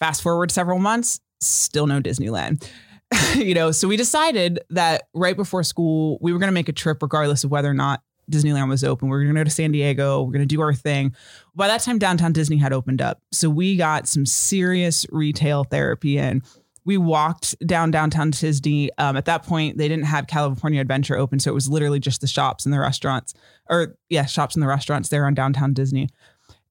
Fast 0.00 0.20
forward 0.20 0.50
several 0.50 0.80
months 0.80 1.20
still 1.40 1.86
no 1.86 2.00
disneyland. 2.00 2.68
You 3.36 3.54
know 3.54 3.70
so 3.70 3.86
we 3.86 3.96
decided 3.96 4.58
that 4.70 5.02
right 5.14 5.36
before 5.36 5.62
school 5.62 6.18
we 6.20 6.32
were 6.32 6.40
going 6.40 6.48
to 6.48 6.54
make 6.54 6.68
a 6.68 6.72
trip 6.72 7.00
regardless 7.00 7.44
of 7.44 7.52
whether 7.52 7.70
or 7.70 7.74
not 7.74 8.02
Disneyland 8.30 8.68
was 8.68 8.84
open. 8.84 9.08
We 9.08 9.16
are 9.16 9.22
going 9.22 9.34
to 9.34 9.40
go 9.40 9.44
to 9.44 9.50
San 9.50 9.72
Diego. 9.72 10.22
We're 10.22 10.32
going 10.32 10.40
to 10.40 10.46
do 10.46 10.60
our 10.60 10.74
thing. 10.74 11.14
By 11.54 11.68
that 11.68 11.82
time, 11.82 11.98
downtown 11.98 12.32
Disney 12.32 12.56
had 12.56 12.72
opened 12.72 13.00
up. 13.00 13.20
So 13.32 13.48
we 13.48 13.76
got 13.76 14.08
some 14.08 14.26
serious 14.26 15.06
retail 15.10 15.64
therapy 15.64 16.18
in. 16.18 16.42
We 16.84 16.98
walked 16.98 17.58
down 17.66 17.90
downtown 17.90 18.30
Disney. 18.30 18.90
Um, 18.98 19.16
at 19.16 19.24
that 19.24 19.42
point, 19.42 19.76
they 19.76 19.88
didn't 19.88 20.04
have 20.04 20.28
California 20.28 20.80
Adventure 20.80 21.16
open. 21.16 21.40
So 21.40 21.50
it 21.50 21.54
was 21.54 21.68
literally 21.68 21.98
just 21.98 22.20
the 22.20 22.28
shops 22.28 22.64
and 22.64 22.72
the 22.72 22.78
restaurants, 22.78 23.34
or 23.68 23.96
yeah, 24.08 24.24
shops 24.24 24.54
and 24.54 24.62
the 24.62 24.68
restaurants 24.68 25.08
there 25.08 25.26
on 25.26 25.34
downtown 25.34 25.72
Disney. 25.72 26.08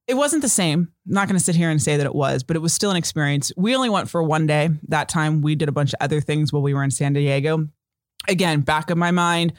It 0.07 0.13
wasn't 0.13 0.43
the 0.43 0.49
same. 0.49 0.91
I'm 1.07 1.13
not 1.13 1.27
going 1.27 1.37
to 1.37 1.43
sit 1.43 1.55
here 1.55 1.69
and 1.69 1.81
say 1.81 1.97
that 1.97 2.05
it 2.05 2.13
was, 2.13 2.43
but 2.43 2.55
it 2.55 2.59
was 2.59 2.73
still 2.73 2.91
an 2.91 2.97
experience. 2.97 3.51
We 3.57 3.75
only 3.75 3.89
went 3.89 4.09
for 4.09 4.21
one 4.21 4.45
day. 4.45 4.69
That 4.87 5.09
time, 5.09 5.41
we 5.41 5.55
did 5.55 5.67
a 5.67 5.73
bunch 5.73 5.93
of 5.93 5.97
other 5.99 6.21
things 6.21 6.53
while 6.53 6.61
we 6.61 6.73
were 6.73 6.83
in 6.83 6.91
San 6.91 7.13
Diego. 7.13 7.67
Again, 8.27 8.61
back 8.61 8.89
of 8.89 8.97
my 8.97 9.11
mind, 9.11 9.53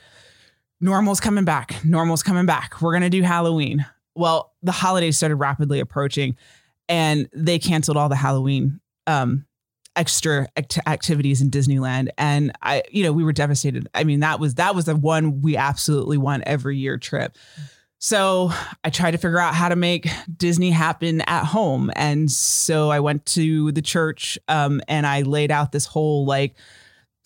normal's 0.81 1.21
coming 1.21 1.45
back. 1.45 1.85
Normal's 1.85 2.23
coming 2.23 2.47
back. 2.47 2.81
We're 2.81 2.93
going 2.93 3.03
to 3.03 3.11
do 3.11 3.23
Halloween. 3.23 3.87
Well, 4.15 4.55
the 4.63 4.73
holidays 4.73 5.17
started 5.17 5.37
rapidly 5.37 5.81
approaching 5.81 6.37
and 6.89 7.29
they 7.33 7.59
canceled 7.59 7.97
all 7.97 8.09
the 8.09 8.17
Halloween 8.17 8.81
um, 9.07 9.47
extra 9.95 10.47
act- 10.57 10.79
activities 10.87 11.41
in 11.41 11.51
Disneyland. 11.51 12.09
And 12.17 12.53
I, 12.63 12.83
you 12.91 13.03
know, 13.03 13.13
we 13.13 13.25
were 13.25 13.33
devastated. 13.33 13.89
I 13.95 14.05
mean, 14.05 14.21
that 14.21 14.41
was, 14.41 14.55
that 14.55 14.75
was 14.75 14.87
the 14.87 14.97
one 14.97 15.43
we 15.43 15.57
absolutely 15.57 16.19
want 16.19 16.45
every 16.47 16.77
year 16.77 16.99
trip. 16.99 17.37
So 17.99 18.53
I 18.85 18.91
tried 18.91 19.13
to 19.13 19.19
figure 19.19 19.39
out 19.39 19.55
how 19.55 19.71
to 19.71 19.77
make 19.77 20.09
Disney 20.37 20.71
happen 20.71 21.23
at 21.23 21.45
home. 21.45 21.91
And 21.97 22.31
so 22.31 22.91
I 22.91 23.01
went 23.01 23.25
to 23.27 23.73
the 23.73 23.83
church 23.83 24.39
um, 24.49 24.83
and 24.87 25.07
I 25.07 25.23
laid 25.23 25.51
out 25.51 25.73
this 25.73 25.87
whole 25.87 26.27
like, 26.27 26.57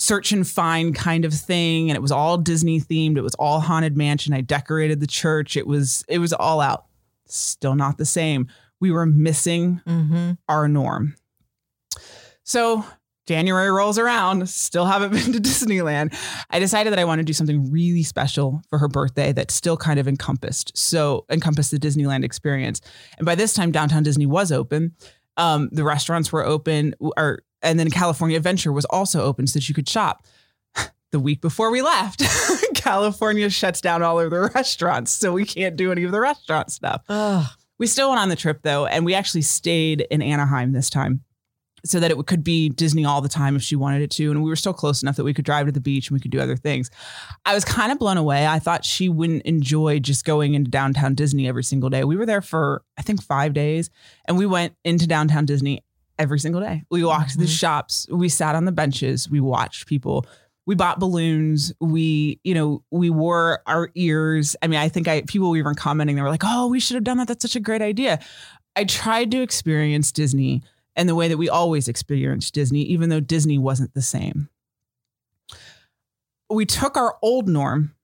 search 0.01 0.33
and 0.33 0.49
find 0.49 0.95
kind 0.95 1.27
of 1.27 1.35
thing 1.35 1.91
and 1.91 1.97
it 1.97 2.01
was 2.01 2.11
all 2.11 2.39
disney 2.39 2.81
themed. 2.81 3.19
It 3.19 3.23
was 3.23 3.35
all 3.35 3.61
haunted 3.61 3.99
mansion. 3.99 4.33
I 4.33 4.41
decorated 4.41 4.99
the 4.99 5.07
church. 5.07 5.59
It 5.59 5.67
was 5.67 6.05
it 6.09 6.19
was 6.19 6.33
all 6.33 6.61
out. 6.63 6.87
Still 7.27 7.75
not 7.75 7.99
the 7.99 8.07
same. 8.07 8.49
We 8.81 8.91
were 8.91 9.05
missing 9.05 9.83
mm-hmm. 9.87 10.33
our 10.49 10.69
norm. 10.69 11.17
So 12.45 12.83
january 13.27 13.71
rolls 13.71 13.99
around. 13.99 14.49
Still 14.49 14.87
haven't 14.87 15.11
been 15.13 15.35
to 15.35 15.39
disneyland. 15.39 16.17
I 16.49 16.59
decided 16.59 16.93
that 16.95 16.99
i 16.99 17.05
wanted 17.05 17.23
to 17.23 17.27
do 17.27 17.35
something 17.35 17.71
really 17.71 18.03
special 18.03 18.63
for 18.71 18.79
her 18.79 18.89
birthday 18.89 19.35
that 19.35 19.51
still 19.51 19.77
kind 19.77 20.01
of 20.01 20.09
encompassed 20.09 20.77
so 20.77 21.27
encompassed 21.31 21.73
the 21.73 21.79
disneyland 21.79 22.25
experience. 22.25 22.81
And 23.19 23.27
by 23.27 23.35
this 23.35 23.53
time 23.53 23.71
downtown 23.71 24.03
disney 24.03 24.27
was 24.27 24.51
open. 24.51 24.95
Um, 25.37 25.69
the 25.73 25.85
restaurants 25.85 26.33
were 26.33 26.45
open 26.45 26.95
or 27.01 27.41
and 27.63 27.79
then 27.79 27.91
California 27.91 28.37
Adventure 28.37 28.73
was 28.73 28.85
also 28.87 29.23
open 29.23 29.47
so 29.47 29.59
that 29.59 29.69
you 29.69 29.75
could 29.75 29.89
shop. 29.89 30.25
The 31.13 31.19
week 31.19 31.41
before 31.41 31.73
we 31.73 31.83
left, 31.83 32.23
California 32.75 33.51
shuts 33.51 33.81
down 33.81 34.01
all 34.01 34.21
of 34.21 34.31
the 34.31 34.43
restaurants, 34.55 35.11
so 35.11 35.33
we 35.33 35.45
can't 35.45 35.75
do 35.75 35.91
any 35.91 36.05
of 36.05 36.13
the 36.13 36.21
restaurant 36.21 36.71
stuff. 36.71 37.03
Ugh. 37.09 37.45
We 37.81 37.89
still 37.89 38.11
went 38.11 38.21
on 38.21 38.29
the 38.29 38.37
trip 38.37 38.61
though, 38.63 38.87
and 38.87 39.05
we 39.05 39.15
actually 39.15 39.43
stayed 39.43 40.03
in 40.11 40.23
Anaheim 40.23 40.71
this 40.71 40.89
time. 40.89 41.25
so 41.85 41.99
that 41.99 42.11
it 42.11 42.27
could 42.27 42.45
be 42.45 42.69
Disney 42.69 43.05
all 43.07 43.23
the 43.23 43.29
time 43.29 43.57
if 43.57 43.63
she 43.63 43.75
wanted 43.75 44.03
it 44.03 44.11
to. 44.13 44.31
And 44.31 44.43
we 44.45 44.51
were 44.51 44.55
still 44.57 44.75
close 44.75 45.03
enough 45.03 45.17
that 45.17 45.25
we 45.25 45.33
could 45.33 45.47
drive 45.47 45.65
to 45.67 45.73
the 45.73 45.81
beach 45.81 46.09
and 46.11 46.15
we 46.15 46.21
could 46.21 46.31
do 46.31 46.39
other 46.39 46.57
things. 46.57 46.91
I 47.47 47.55
was 47.55 47.65
kind 47.65 47.91
of 47.91 47.99
blown 47.99 48.19
away. 48.19 48.47
I 48.47 48.59
thought 48.59 48.85
she 48.85 49.09
wouldn't 49.09 49.43
enjoy 49.43 49.99
just 49.99 50.25
going 50.27 50.53
into 50.55 50.71
downtown 50.71 51.15
Disney 51.15 51.49
every 51.49 51.65
single 51.65 51.89
day. 51.89 52.05
We 52.05 52.17
were 52.17 52.27
there 52.27 52.43
for, 52.43 52.83
I 52.99 53.03
think, 53.03 53.23
five 53.23 53.55
days 53.55 53.89
and 54.27 54.37
we 54.37 54.45
went 54.47 54.75
into 54.85 55.07
downtown 55.07 55.47
Disney 55.47 55.83
every 56.21 56.39
single 56.39 56.61
day. 56.61 56.85
We 56.91 57.05
walked 57.05 57.31
to 57.31 57.39
the 57.39 57.45
mm-hmm. 57.45 57.51
shops, 57.51 58.07
we 58.11 58.29
sat 58.29 58.55
on 58.55 58.67
the 58.67 58.73
benches, 58.73 59.29
we 59.29 59.41
watched 59.41 59.87
people. 59.87 60.27
We 60.67 60.77
bought 60.77 61.01
balloons. 61.01 61.73
We, 61.81 62.39
you 62.45 62.55
know, 62.55 62.85
we 62.93 63.11
wore 63.11 63.61
our 63.67 63.91
ears. 63.97 64.55
I 64.63 64.69
mean, 64.69 64.79
I 64.79 64.89
think 64.89 65.09
I 65.09 65.23
people 65.23 65.51
were 65.51 65.57
even 65.57 65.75
commenting. 65.75 66.15
They 66.15 66.23
were 66.23 66.29
like, 66.29 66.45
"Oh, 66.45 66.69
we 66.69 66.79
should 66.79 66.95
have 66.95 67.03
done 67.03 67.17
that. 67.17 67.27
That's 67.27 67.43
such 67.43 67.57
a 67.57 67.61
great 67.61 67.83
idea." 67.83 68.21
I 68.77 68.85
tried 68.85 69.33
to 69.33 69.43
experience 69.43 70.13
Disney 70.13 70.63
and 70.95 71.09
the 71.09 71.15
way 71.15 71.29
that 71.29 71.39
we 71.39 71.49
always 71.49 71.89
experienced 71.89 72.55
Disney, 72.55 72.83
even 72.83 73.09
though 73.09 73.21
Disney 73.21 73.59
wasn't 73.59 73.95
the 73.95 74.03
same. 74.03 74.49
We 76.49 76.67
took 76.67 76.97
our 76.97 77.17
old 77.23 77.49
norm 77.49 77.95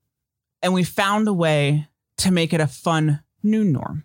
and 0.63 0.73
we 0.73 0.83
found 0.83 1.29
a 1.29 1.33
way 1.33 1.87
to 2.19 2.31
make 2.31 2.53
it 2.53 2.61
a 2.61 2.67
fun 2.67 3.21
new 3.43 3.65
norm. 3.65 4.05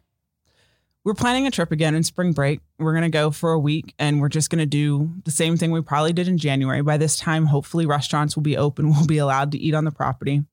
We're 1.03 1.15
planning 1.15 1.47
a 1.47 1.51
trip 1.51 1.71
again 1.71 1.95
in 1.95 2.03
spring 2.03 2.31
break. 2.31 2.59
We're 2.77 2.93
going 2.93 3.03
to 3.03 3.09
go 3.09 3.31
for 3.31 3.53
a 3.53 3.59
week 3.59 3.95
and 3.97 4.21
we're 4.21 4.29
just 4.29 4.49
going 4.49 4.59
to 4.59 4.67
do 4.67 5.11
the 5.25 5.31
same 5.31 5.57
thing 5.57 5.71
we 5.71 5.81
probably 5.81 6.13
did 6.13 6.27
in 6.27 6.37
January. 6.37 6.81
By 6.81 6.97
this 6.97 7.17
time, 7.17 7.47
hopefully, 7.47 7.85
restaurants 7.85 8.35
will 8.35 8.43
be 8.43 8.57
open. 8.57 8.91
We'll 8.91 9.07
be 9.07 9.17
allowed 9.17 9.51
to 9.53 9.57
eat 9.57 9.73
on 9.73 9.85
the 9.85 9.91
property. 9.91 10.43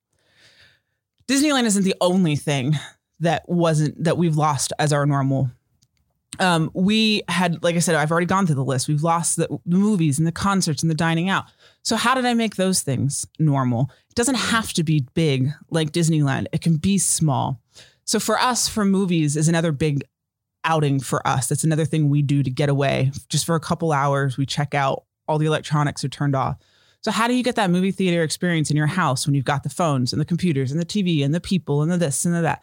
Disneyland 1.27 1.65
isn't 1.65 1.85
the 1.85 1.97
only 2.01 2.37
thing 2.37 2.77
that 3.21 3.47
wasn't 3.49 4.03
that 4.05 4.17
we've 4.17 4.37
lost 4.37 4.73
as 4.79 4.93
our 4.93 5.05
normal 5.05 5.51
um, 6.41 6.71
we 6.75 7.23
had, 7.29 7.63
like 7.63 7.77
I 7.77 7.81
said, 7.81 7.95
I've 7.95 8.11
already 8.11 8.27
gone 8.27 8.47
through 8.47 8.57
the 8.57 8.65
list. 8.65 8.89
We've 8.89 9.03
lost 9.03 9.37
the, 9.37 9.49
the 9.67 9.77
movies 9.77 10.19
and 10.19 10.27
the 10.27 10.33
concerts 10.33 10.83
and 10.83 10.91
the 10.91 10.95
dining 10.95 11.29
out. 11.29 11.47
So, 11.83 11.97
how 11.97 12.15
did 12.15 12.25
I 12.25 12.35
make 12.35 12.57
those 12.57 12.83
things 12.83 13.27
normal? 13.39 13.91
It 14.11 14.15
doesn't 14.15 14.37
have 14.37 14.73
to 14.75 14.85
be 14.85 15.07
big 15.15 15.51
like 15.71 15.93
Disneyland, 15.93 16.47
it 16.53 16.61
can 16.61 16.77
be 16.77 16.99
small. 16.99 17.61
So, 18.05 18.21
for 18.21 18.39
us, 18.39 18.69
for 18.69 18.85
movies 18.85 19.37
is 19.37 19.49
another 19.49 19.73
big 19.73 20.05
outing 20.69 21.01
for 21.01 21.27
us. 21.27 21.49
That's 21.49 21.65
another 21.65 21.85
thing 21.85 22.09
we 22.09 22.23
do 22.23 22.43
to 22.43 22.51
get 22.51 22.69
away. 22.69 23.11
Just 23.29 23.47
for 23.47 23.57
a 23.57 23.61
couple 23.61 23.91
hours, 23.91 24.37
we 24.37 24.47
check 24.47 24.75
out, 24.75 25.05
all 25.27 25.39
the 25.39 25.47
electronics 25.47 26.05
are 26.05 26.09
turned 26.09 26.37
off. 26.37 26.59
So, 27.01 27.11
how 27.11 27.27
do 27.27 27.35
you 27.35 27.43
get 27.43 27.57
that 27.57 27.71
movie 27.71 27.91
theater 27.91 28.23
experience 28.23 28.71
in 28.71 28.77
your 28.77 28.87
house 28.87 29.27
when 29.27 29.35
you've 29.35 29.45
got 29.45 29.63
the 29.63 29.69
phones 29.69 30.13
and 30.13 30.21
the 30.21 30.27
computers 30.27 30.71
and 30.71 30.81
the 30.81 30.87
TV 30.87 31.25
and 31.25 31.35
the 31.35 31.41
people 31.41 31.83
and 31.83 31.91
the 31.91 31.97
this 31.97 32.25
and 32.25 32.35
the 32.35 32.43
that? 32.43 32.63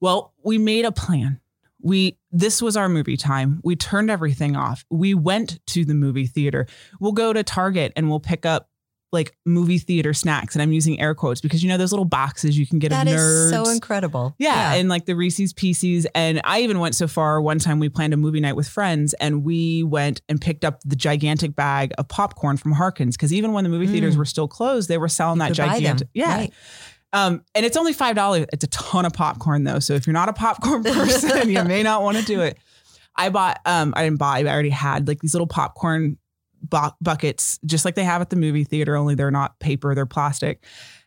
Well, 0.00 0.32
we 0.44 0.58
made 0.58 0.84
a 0.84 0.92
plan 0.92 1.40
we 1.80 2.18
this 2.32 2.60
was 2.60 2.76
our 2.76 2.88
movie 2.88 3.16
time 3.16 3.60
we 3.62 3.76
turned 3.76 4.10
everything 4.10 4.56
off 4.56 4.84
we 4.90 5.14
went 5.14 5.64
to 5.66 5.84
the 5.84 5.94
movie 5.94 6.26
theater 6.26 6.66
we'll 7.00 7.12
go 7.12 7.32
to 7.32 7.42
target 7.42 7.92
and 7.96 8.08
we'll 8.08 8.20
pick 8.20 8.44
up 8.44 8.67
like 9.10 9.34
movie 9.46 9.78
theater 9.78 10.12
snacks 10.12 10.54
and 10.54 10.60
i'm 10.62 10.70
using 10.72 11.00
air 11.00 11.14
quotes 11.14 11.40
because 11.40 11.62
you 11.62 11.68
know 11.70 11.78
those 11.78 11.92
little 11.92 12.04
boxes 12.04 12.58
you 12.58 12.66
can 12.66 12.78
get 12.78 12.90
That 12.90 13.06
of 13.06 13.14
is 13.14 13.20
nerds 13.20 13.50
so 13.64 13.70
incredible. 13.70 14.34
yeah, 14.38 14.74
and 14.74 14.88
like 14.88 15.06
the 15.06 15.14
Reese's 15.16 15.52
Pieces. 15.54 16.06
And 16.14 16.40
I 16.44 16.60
even 16.60 16.78
went 16.78 16.94
so 16.94 17.08
far 17.08 17.40
one 17.40 17.58
time 17.58 17.80
we 17.80 17.88
planned 17.88 18.12
a 18.12 18.16
movie 18.18 18.40
night 18.40 18.54
with 18.56 18.68
friends 18.68 19.14
and 19.14 19.44
we 19.44 19.82
went 19.82 20.20
and 20.28 20.40
picked 20.40 20.64
up 20.64 20.80
the 20.84 20.94
gigantic 20.96 21.56
bag 21.56 21.92
of 21.98 22.08
popcorn 22.08 22.56
from 22.58 22.72
Harkins. 22.72 23.16
Cause 23.16 23.32
even 23.32 23.52
when 23.52 23.64
the 23.64 23.70
movie 23.70 23.86
theaters 23.86 24.14
Mm. 24.14 24.18
were 24.18 24.24
still 24.26 24.46
closed, 24.48 24.88
they 24.88 24.98
were 24.98 25.08
selling 25.08 25.38
that 25.38 25.48
Could 25.48 25.58
buy 25.58 25.74
gigantic. 25.74 26.08
Yeah. 26.12 26.36
Right. 26.36 26.52
Um, 27.14 27.42
and 27.54 27.64
it's 27.64 27.76
only 27.78 27.94
five 27.94 28.14
dollars. 28.16 28.44
It's 28.52 28.64
a 28.64 28.68
ton 28.68 29.06
of 29.06 29.14
popcorn 29.14 29.64
though. 29.64 29.78
So 29.78 29.94
if 29.94 30.06
you're 30.06 30.12
not 30.14 30.28
a 30.28 30.34
popcorn 30.34 30.82
person, 30.84 31.48
you 31.48 31.64
may 31.64 31.82
not 31.82 32.02
want 32.02 32.18
to 32.18 32.24
do 32.24 32.42
it. 32.42 32.58
I 33.16 33.30
bought 33.30 33.60
um 33.64 33.94
I 33.96 34.04
didn't 34.04 34.18
buy, 34.18 34.40
I 34.40 34.44
already 34.46 34.68
had 34.70 35.08
like 35.08 35.20
these 35.20 35.32
little 35.34 35.46
popcorn 35.46 36.18
bu- 36.62 36.90
buckets, 37.00 37.58
just 37.64 37.84
like 37.84 37.94
they 37.94 38.04
have 38.04 38.20
at 38.20 38.30
the 38.30 38.36
movie 38.36 38.64
theater, 38.64 38.96
only 38.96 39.14
they're 39.14 39.30
not 39.30 39.58
paper, 39.60 39.94
they're 39.94 40.06
plastic. 40.06 40.64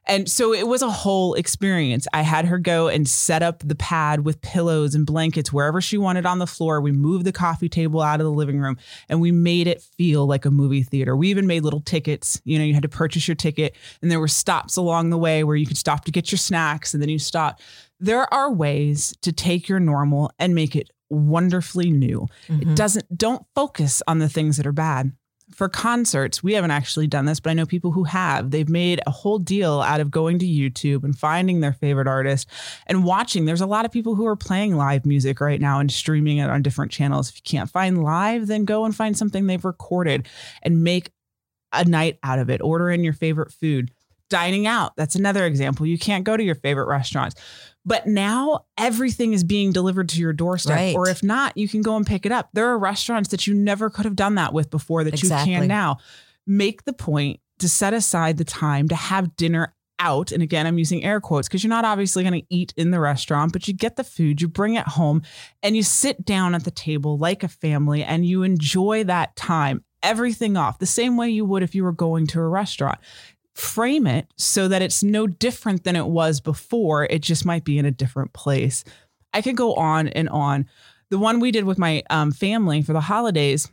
And 0.07 0.27
so 0.27 0.51
it 0.51 0.67
was 0.67 0.81
a 0.81 0.89
whole 0.89 1.35
experience. 1.35 2.07
I 2.11 2.23
had 2.23 2.45
her 2.45 2.57
go 2.57 2.87
and 2.87 3.07
set 3.07 3.43
up 3.43 3.59
the 3.63 3.75
pad 3.75 4.25
with 4.25 4.41
pillows 4.41 4.95
and 4.95 5.05
blankets 5.05 5.53
wherever 5.53 5.79
she 5.79 5.95
wanted 5.95 6.25
on 6.25 6.39
the 6.39 6.47
floor. 6.47 6.81
We 6.81 6.91
moved 6.91 7.23
the 7.23 7.31
coffee 7.31 7.69
table 7.69 8.01
out 8.01 8.19
of 8.19 8.25
the 8.25 8.31
living 8.31 8.59
room 8.59 8.77
and 9.09 9.21
we 9.21 9.31
made 9.31 9.67
it 9.67 9.83
feel 9.99 10.25
like 10.25 10.43
a 10.45 10.49
movie 10.51 10.81
theater. 10.81 11.15
We 11.15 11.29
even 11.29 11.45
made 11.45 11.61
little 11.63 11.81
tickets. 11.81 12.41
You 12.45 12.57
know, 12.57 12.65
you 12.65 12.73
had 12.73 12.81
to 12.81 12.89
purchase 12.89 13.27
your 13.27 13.35
ticket 13.35 13.75
and 14.01 14.09
there 14.09 14.19
were 14.19 14.27
stops 14.27 14.75
along 14.75 15.11
the 15.11 15.19
way 15.19 15.43
where 15.43 15.55
you 15.55 15.67
could 15.67 15.77
stop 15.77 16.03
to 16.05 16.11
get 16.11 16.31
your 16.31 16.39
snacks 16.39 16.95
and 16.95 17.01
then 17.01 17.09
you 17.09 17.19
stop. 17.19 17.59
There 17.99 18.31
are 18.33 18.51
ways 18.51 19.13
to 19.21 19.31
take 19.31 19.69
your 19.69 19.79
normal 19.79 20.31
and 20.39 20.55
make 20.55 20.75
it 20.75 20.89
wonderfully 21.11 21.91
new. 21.91 22.27
It 22.49 22.69
Mhm. 22.69 22.75
doesn't 22.75 23.17
don't 23.17 23.45
focus 23.53 24.01
on 24.07 24.17
the 24.17 24.29
things 24.29 24.57
that 24.57 24.65
are 24.65 24.71
bad. 24.71 25.11
For 25.53 25.67
concerts, 25.67 26.41
we 26.41 26.53
haven't 26.53 26.71
actually 26.71 27.07
done 27.07 27.25
this, 27.25 27.39
but 27.39 27.49
I 27.49 27.53
know 27.53 27.65
people 27.65 27.91
who 27.91 28.05
have. 28.05 28.51
They've 28.51 28.69
made 28.69 29.01
a 29.05 29.11
whole 29.11 29.37
deal 29.37 29.81
out 29.81 29.99
of 29.99 30.09
going 30.09 30.39
to 30.39 30.45
YouTube 30.45 31.03
and 31.03 31.17
finding 31.17 31.59
their 31.59 31.73
favorite 31.73 32.07
artist 32.07 32.47
and 32.87 33.03
watching. 33.03 33.45
There's 33.45 33.61
a 33.61 33.65
lot 33.65 33.85
of 33.85 33.91
people 33.91 34.15
who 34.15 34.25
are 34.25 34.35
playing 34.35 34.77
live 34.77 35.05
music 35.05 35.41
right 35.41 35.59
now 35.59 35.79
and 35.79 35.91
streaming 35.91 36.37
it 36.37 36.49
on 36.49 36.61
different 36.61 36.91
channels. 36.91 37.29
If 37.29 37.37
you 37.37 37.41
can't 37.43 37.69
find 37.69 38.03
live, 38.03 38.47
then 38.47 38.65
go 38.65 38.85
and 38.85 38.95
find 38.95 39.17
something 39.17 39.45
they've 39.45 39.63
recorded 39.63 40.27
and 40.63 40.83
make 40.83 41.11
a 41.73 41.85
night 41.85 42.17
out 42.23 42.39
of 42.39 42.49
it. 42.49 42.61
Order 42.61 42.89
in 42.89 43.03
your 43.03 43.13
favorite 43.13 43.51
food. 43.51 43.91
Dining 44.29 44.65
out, 44.65 44.95
that's 44.95 45.15
another 45.15 45.45
example. 45.45 45.85
You 45.85 45.97
can't 45.97 46.23
go 46.23 46.37
to 46.37 46.43
your 46.43 46.55
favorite 46.55 46.87
restaurants. 46.87 47.35
But 47.85 48.05
now 48.07 48.65
everything 48.77 49.33
is 49.33 49.43
being 49.43 49.71
delivered 49.71 50.09
to 50.09 50.19
your 50.19 50.33
doorstep. 50.33 50.75
Right. 50.75 50.95
Or 50.95 51.09
if 51.09 51.23
not, 51.23 51.57
you 51.57 51.67
can 51.67 51.81
go 51.81 51.95
and 51.95 52.05
pick 52.05 52.25
it 52.25 52.31
up. 52.31 52.49
There 52.53 52.67
are 52.67 52.77
restaurants 52.77 53.29
that 53.29 53.47
you 53.47 53.53
never 53.53 53.89
could 53.89 54.05
have 54.05 54.15
done 54.15 54.35
that 54.35 54.53
with 54.53 54.69
before 54.69 55.03
that 55.03 55.21
you 55.23 55.29
can 55.29 55.67
now. 55.67 55.97
Make 56.45 56.85
the 56.85 56.93
point 56.93 57.39
to 57.59 57.69
set 57.69 57.93
aside 57.93 58.37
the 58.37 58.45
time 58.45 58.87
to 58.89 58.95
have 58.95 59.35
dinner 59.35 59.73
out. 59.99 60.31
And 60.31 60.41
again, 60.41 60.67
I'm 60.67 60.79
using 60.79 61.03
air 61.03 61.21
quotes 61.21 61.47
because 61.47 61.63
you're 61.63 61.69
not 61.69 61.85
obviously 61.85 62.23
going 62.23 62.41
to 62.41 62.47
eat 62.49 62.73
in 62.75 62.91
the 62.91 62.99
restaurant, 62.99 63.53
but 63.53 63.67
you 63.67 63.73
get 63.73 63.95
the 63.95 64.03
food, 64.03 64.41
you 64.41 64.47
bring 64.47 64.73
it 64.73 64.87
home, 64.87 65.21
and 65.61 65.75
you 65.75 65.83
sit 65.83 66.25
down 66.25 66.55
at 66.55 66.63
the 66.63 66.71
table 66.71 67.17
like 67.17 67.43
a 67.43 67.47
family 67.47 68.03
and 68.03 68.25
you 68.25 68.43
enjoy 68.43 69.03
that 69.03 69.35
time, 69.35 69.83
everything 70.01 70.57
off 70.57 70.79
the 70.79 70.85
same 70.87 71.17
way 71.17 71.29
you 71.29 71.45
would 71.45 71.61
if 71.63 71.75
you 71.75 71.83
were 71.83 71.91
going 71.91 72.25
to 72.27 72.39
a 72.39 72.47
restaurant 72.47 72.99
frame 73.53 74.07
it 74.07 74.27
so 74.37 74.67
that 74.67 74.81
it's 74.81 75.03
no 75.03 75.27
different 75.27 75.83
than 75.83 75.95
it 75.95 76.07
was 76.07 76.39
before. 76.39 77.05
It 77.05 77.19
just 77.19 77.45
might 77.45 77.63
be 77.63 77.77
in 77.77 77.85
a 77.85 77.91
different 77.91 78.33
place. 78.33 78.83
I 79.33 79.41
could 79.41 79.57
go 79.57 79.75
on 79.75 80.07
and 80.09 80.29
on. 80.29 80.67
The 81.09 81.19
one 81.19 81.39
we 81.39 81.51
did 81.51 81.65
with 81.65 81.77
my 81.77 82.03
um, 82.09 82.31
family 82.31 82.81
for 82.81 82.93
the 82.93 83.01
holidays, 83.01 83.69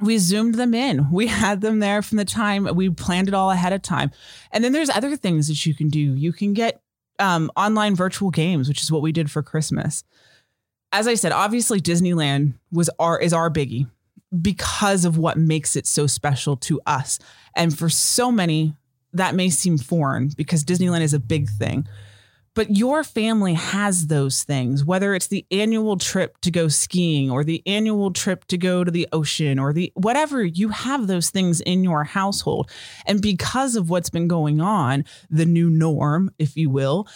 we 0.00 0.18
zoomed 0.18 0.54
them 0.54 0.74
in. 0.74 1.10
We 1.10 1.26
had 1.26 1.60
them 1.60 1.80
there 1.80 2.02
from 2.02 2.16
the 2.16 2.24
time 2.24 2.68
we 2.74 2.90
planned 2.90 3.28
it 3.28 3.34
all 3.34 3.50
ahead 3.50 3.72
of 3.72 3.82
time. 3.82 4.10
And 4.52 4.62
then 4.62 4.72
there's 4.72 4.90
other 4.90 5.16
things 5.16 5.48
that 5.48 5.66
you 5.66 5.74
can 5.74 5.88
do. 5.88 5.98
You 5.98 6.32
can 6.32 6.52
get 6.52 6.80
um, 7.18 7.50
online 7.56 7.94
virtual 7.94 8.30
games, 8.30 8.68
which 8.68 8.82
is 8.82 8.90
what 8.90 9.02
we 9.02 9.12
did 9.12 9.30
for 9.30 9.42
Christmas. 9.42 10.04
As 10.92 11.06
I 11.06 11.14
said, 11.14 11.32
obviously 11.32 11.80
Disneyland 11.80 12.54
was 12.72 12.90
our 12.98 13.18
is 13.18 13.32
our 13.32 13.50
biggie 13.50 13.88
because 14.40 15.04
of 15.04 15.18
what 15.18 15.36
makes 15.36 15.76
it 15.76 15.86
so 15.86 16.06
special 16.06 16.56
to 16.56 16.80
us. 16.86 17.18
And 17.54 17.76
for 17.76 17.88
so 17.88 18.30
many, 18.30 18.74
that 19.12 19.34
may 19.34 19.50
seem 19.50 19.78
foreign 19.78 20.30
because 20.36 20.64
Disneyland 20.64 21.02
is 21.02 21.14
a 21.14 21.20
big 21.20 21.48
thing. 21.48 21.86
But 22.54 22.76
your 22.76 23.04
family 23.04 23.54
has 23.54 24.08
those 24.08 24.42
things, 24.42 24.84
whether 24.84 25.14
it's 25.14 25.28
the 25.28 25.46
annual 25.52 25.96
trip 25.96 26.36
to 26.40 26.50
go 26.50 26.66
skiing 26.66 27.30
or 27.30 27.44
the 27.44 27.62
annual 27.64 28.12
trip 28.12 28.44
to 28.46 28.58
go 28.58 28.82
to 28.82 28.90
the 28.90 29.06
ocean 29.12 29.60
or 29.60 29.72
the 29.72 29.92
whatever, 29.94 30.44
you 30.44 30.70
have 30.70 31.06
those 31.06 31.30
things 31.30 31.60
in 31.60 31.84
your 31.84 32.02
household. 32.02 32.68
And 33.06 33.22
because 33.22 33.76
of 33.76 33.88
what's 33.88 34.10
been 34.10 34.26
going 34.26 34.60
on, 34.60 35.04
the 35.30 35.46
new 35.46 35.70
norm, 35.70 36.32
if 36.40 36.56
you 36.56 36.70
will, 36.70 37.06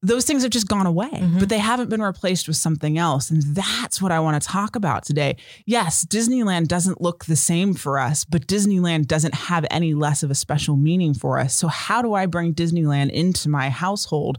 those 0.00 0.24
things 0.24 0.42
have 0.42 0.52
just 0.52 0.68
gone 0.68 0.86
away, 0.86 1.10
Mhm. 1.10 1.40
but 1.40 1.48
they 1.48 1.58
haven't 1.58 1.90
been 1.90 2.00
replaced 2.02 2.46
with 2.46 2.56
something 2.56 2.98
else. 2.98 3.30
And 3.30 3.42
that's 3.42 4.00
what 4.00 4.12
I 4.12 4.20
want 4.20 4.40
to 4.40 4.48
talk 4.48 4.76
about 4.76 5.04
today. 5.04 5.36
Yes, 5.66 6.04
Disneyland 6.04 6.68
doesn't 6.68 7.00
look 7.00 7.24
the 7.24 7.34
same 7.34 7.74
for 7.74 7.98
us, 7.98 8.24
but 8.24 8.46
Disneyland 8.46 9.08
doesn't 9.08 9.34
have 9.34 9.66
any 9.70 9.94
less 9.94 10.22
of 10.22 10.30
a 10.30 10.36
special 10.36 10.76
meaning 10.76 11.14
for 11.14 11.40
us. 11.40 11.54
So, 11.54 11.66
how 11.66 12.00
do 12.02 12.14
I 12.14 12.26
bring 12.26 12.54
Disneyland 12.54 13.10
into 13.10 13.48
my 13.48 13.70
household 13.70 14.38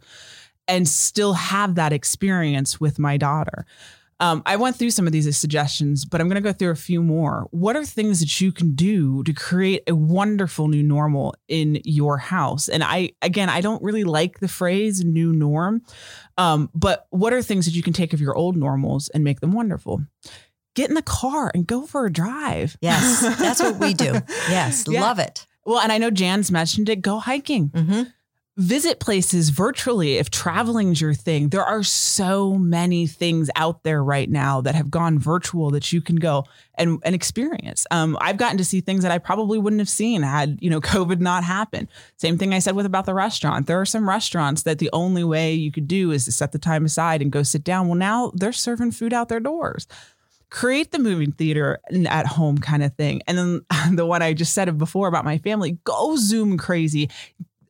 and 0.68 0.88
still 0.88 1.34
have 1.34 1.76
that 1.76 1.92
experience 1.92 2.80
with 2.80 2.98
my 2.98 3.18
daughter? 3.18 3.66
Um, 4.22 4.44
I 4.46 4.58
went 4.58 4.76
through 4.76 4.90
some 4.92 5.08
of 5.08 5.14
these 5.14 5.38
suggestions, 5.38 6.04
but 6.04 6.20
I'm 6.20 6.28
going 6.28 6.42
to 6.42 6.48
go 6.48 6.52
through 6.52 6.72
a 6.72 6.76
few 6.76 7.02
more. 7.02 7.48
What 7.52 7.76
are 7.78 7.86
things 7.86 8.20
that 8.20 8.42
you 8.42 8.52
can 8.52 8.76
do 8.76 9.24
to 9.24 9.32
create 9.34 9.84
a 9.88 9.96
wonderful 9.96 10.68
new 10.68 10.84
normal 10.84 11.36
in 11.48 11.80
your 11.86 12.18
house? 12.18 12.68
And 12.68 12.84
I, 12.84 13.12
again, 13.22 13.48
I 13.50 13.62
don't 13.62 13.82
really 13.82 14.04
like 14.04 14.40
the 14.40 14.50
phrase 14.50 15.04
new 15.06 15.32
norm, 15.32 15.82
um, 16.38 16.70
but 16.74 17.08
what 17.12 17.32
are 17.34 17.42
things 17.42 17.66
that 17.66 17.76
you 17.76 17.82
can 17.84 17.94
take 17.94 18.12
of 18.14 18.20
your 18.20 18.36
old 18.36 18.58
normals 18.58 19.08
and 19.14 19.24
make 19.24 19.40
them 19.40 19.54
wonderful? 19.54 20.02
Get 20.76 20.90
in 20.90 20.96
the 20.96 21.02
car 21.02 21.50
and 21.54 21.66
go 21.66 21.86
for 21.86 22.06
a 22.06 22.12
drive. 22.12 22.78
Yes, 22.82 23.22
that's 23.40 23.62
what 23.62 23.78
we 23.80 23.94
do. 23.94 24.14
Yes, 24.50 24.86
Yeah. 24.88 25.02
love 25.02 25.20
it. 25.20 25.46
Well, 25.66 25.80
and 25.80 25.92
I 25.92 25.98
know 25.98 26.10
Jan's 26.10 26.52
mentioned 26.52 26.90
it. 26.90 27.02
Go 27.02 27.20
hiking. 27.20 27.68
hmm 27.74 28.04
visit 28.60 29.00
places 29.00 29.52
virtually 29.52 30.18
if 30.18 30.30
traveling's 30.30 31.00
your 31.00 31.14
thing. 31.14 31.48
There 31.48 31.64
are 31.64 31.82
so 31.82 32.56
many 32.56 33.08
things 33.08 33.50
out 33.56 33.84
there 33.84 34.04
right 34.04 34.30
now 34.30 34.60
that 34.62 34.76
have 34.76 34.92
gone 34.92 35.18
virtual 35.18 35.70
that 35.72 35.94
you 35.94 36.02
can 36.02 36.18
go 36.18 36.44
and, 36.76 37.00
and 37.06 37.16
experience. 37.16 37.88
Um, 37.90 38.18
I've 38.20 38.36
gotten 38.36 38.58
to 38.58 38.66
see 38.66 38.82
things 38.82 39.04
that 39.04 39.14
I 39.14 39.18
probably 39.18 39.60
wouldn't 39.60 39.80
have 39.80 39.88
seen 39.88 40.24
had, 40.24 40.60
you 40.62 40.70
know, 40.70 40.82
COVID 40.90 41.22
not 41.22 41.46
happened. 41.46 41.88
Same 42.18 42.38
thing 42.38 42.54
I 42.54 42.60
said 42.60 42.76
with 42.76 42.86
about 42.86 43.06
the 43.06 43.14
restaurant. 43.14 43.66
There 43.66 43.80
are 43.80 43.86
some 43.86 44.08
restaurants 44.08 44.64
that 44.64 44.80
the 44.80 44.90
only 44.92 45.24
way 45.24 45.54
you 45.54 45.72
could 45.72 45.88
do 45.88 46.12
is 46.12 46.26
to 46.26 46.32
set 46.34 46.52
the 46.52 46.60
time 46.60 46.84
aside 46.84 47.22
and 47.22 47.32
go 47.32 47.44
sit 47.44 47.64
down. 47.64 47.88
Well, 47.88 47.98
now 47.98 48.34
they're 48.36 48.52
serving 48.52 48.92
food 48.92 49.14
out 49.14 49.30
their 49.30 49.40
doors 49.40 49.88
create 50.52 50.90
the 50.90 50.98
movie 50.98 51.28
theater 51.28 51.80
at 52.08 52.26
home 52.26 52.58
kind 52.58 52.82
of 52.82 52.92
thing. 52.96 53.22
And 53.28 53.38
then 53.38 53.62
the 53.96 54.06
one 54.08 54.24
I 54.24 54.34
just 54.34 54.56
said 54.56 54.76
before 54.80 55.08
about 55.08 55.24
my 55.24 55.38
family, 55.38 55.78
go 55.84 56.16
Zoom 56.18 56.58
crazy. 56.58 57.12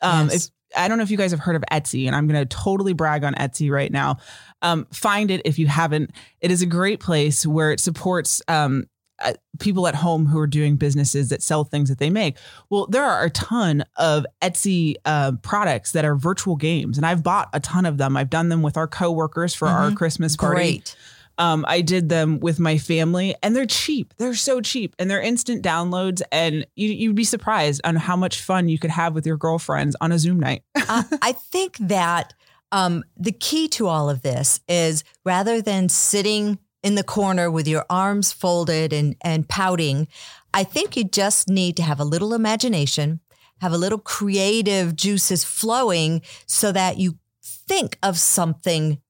Um, 0.01 0.29
yes. 0.29 0.46
if 0.46 0.51
I 0.75 0.88
don't 0.88 0.97
know 0.97 1.03
if 1.03 1.11
you 1.11 1.17
guys 1.17 1.31
have 1.31 1.39
heard 1.39 1.55
of 1.55 1.63
Etsy, 1.71 2.07
and 2.07 2.15
I'm 2.15 2.27
going 2.27 2.39
to 2.39 2.45
totally 2.45 2.93
brag 2.93 3.23
on 3.23 3.33
Etsy 3.35 3.71
right 3.71 3.91
now. 3.91 4.17
Um, 4.61 4.85
find 4.91 5.31
it 5.31 5.41
if 5.45 5.57
you 5.57 5.67
haven't. 5.67 6.11
It 6.41 6.51
is 6.51 6.61
a 6.61 6.65
great 6.65 6.99
place 6.99 7.45
where 7.45 7.71
it 7.71 7.79
supports 7.79 8.41
um, 8.47 8.88
uh, 9.21 9.33
people 9.59 9.88
at 9.88 9.95
home 9.95 10.25
who 10.25 10.39
are 10.39 10.47
doing 10.47 10.75
businesses 10.75 11.29
that 11.29 11.41
sell 11.41 11.63
things 11.63 11.89
that 11.89 11.97
they 11.97 12.09
make. 12.09 12.38
Well, 12.69 12.88
there 12.88 13.03
are 13.03 13.23
a 13.23 13.29
ton 13.29 13.83
of 13.97 14.25
Etsy 14.41 14.95
uh, 15.05 15.33
products 15.41 15.91
that 15.93 16.05
are 16.05 16.15
virtual 16.15 16.55
games, 16.55 16.97
and 16.97 17.05
I've 17.05 17.23
bought 17.23 17.49
a 17.53 17.59
ton 17.59 17.85
of 17.85 17.97
them. 17.97 18.15
I've 18.15 18.29
done 18.29 18.49
them 18.49 18.61
with 18.61 18.77
our 18.77 18.88
coworkers 18.88 19.53
for 19.53 19.67
mm-hmm. 19.67 19.83
our 19.83 19.91
Christmas 19.91 20.35
party. 20.35 20.55
Great. 20.55 20.95
Um, 21.39 21.63
I 21.67 21.79
did 21.79 22.10
them 22.10 22.41
with 22.41 22.60
my 22.60 22.77
family, 22.77 23.34
and 23.41 23.55
they're 23.55 23.65
cheap. 23.65 24.13
They're 24.17 24.36
so 24.36 24.60
cheap, 24.60 24.93
and 25.00 25.10
they're 25.10 25.22
instant 25.22 25.63
downloads. 25.63 26.22
And 26.34 26.67
you, 26.75 26.89
you'd 26.89 27.15
be 27.15 27.24
surprised 27.24 27.79
on 27.86 27.96
how 27.96 28.17
much 28.17 28.41
fun 28.41 28.67
you 28.67 28.77
could 28.77 28.91
have 28.91 29.15
with 29.15 29.25
your 29.25 29.38
girlfriends 29.38 29.96
on 30.01 30.12
a 30.12 30.19
Zoom 30.19 30.39
night. 30.39 30.63
uh, 30.75 31.03
I 31.22 31.31
think 31.31 31.77
that 31.79 32.34
um, 32.74 33.05
the 33.15 33.31
key 33.31 33.69
to 33.69 33.88
all 33.88 34.10
of 34.10 34.22
this 34.22 34.60
is 34.67 35.05
rather 35.25 35.62
than 35.62 35.88
sitting 35.88 36.60
in 36.84 36.96
the 36.96 37.03
corner 37.03 37.50
with 37.50 37.67
your 37.67 37.86
arms 37.89 38.31
folded 38.34 38.91
and 38.91 39.15
and 39.22 39.48
pouting, 39.48 40.10
I 40.53 40.65
think 40.65 40.98
you 40.98 41.05
just 41.05 41.48
need 41.48 41.77
to 41.77 41.84
have 41.84 42.01
a 42.01 42.05
little 42.05 42.34
imagination, 42.34 43.22
have 43.62 43.72
a 43.72 43.77
little 43.77 43.98
creative 43.98 44.93
juices 44.93 45.46
flowing, 45.46 46.22
so 46.46 46.74
that 46.74 46.98
you 46.98 47.17
think 47.41 47.98
of 48.03 48.19
something 48.19 49.01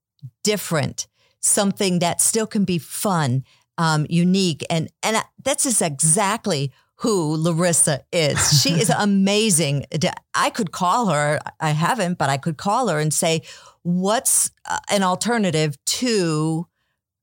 different 0.44 1.08
something 1.40 2.00
that 2.00 2.22
still 2.22 2.48
can 2.48 2.66
be 2.66 2.78
fun, 2.78 3.44
um, 3.78 4.06
unique, 4.10 4.66
and 4.70 4.90
and 5.04 5.18
that's 5.44 5.64
just 5.64 5.82
exactly 5.82 6.72
who 6.96 7.36
Larissa 7.36 8.04
is. 8.12 8.62
She 8.62 8.72
is 8.72 8.90
amazing. 8.90 9.86
I 10.34 10.50
could 10.50 10.72
call 10.72 11.08
her. 11.08 11.40
I 11.60 11.72
haven't, 11.72 12.18
but 12.18 12.30
I 12.30 12.38
could 12.38 12.58
call 12.58 12.90
her 12.90 13.00
and 13.00 13.14
say, 13.14 13.42
"What's 13.84 14.52
uh, 14.70 14.80
an 14.90 15.04
alternative 15.04 15.78
to?" 15.86 16.68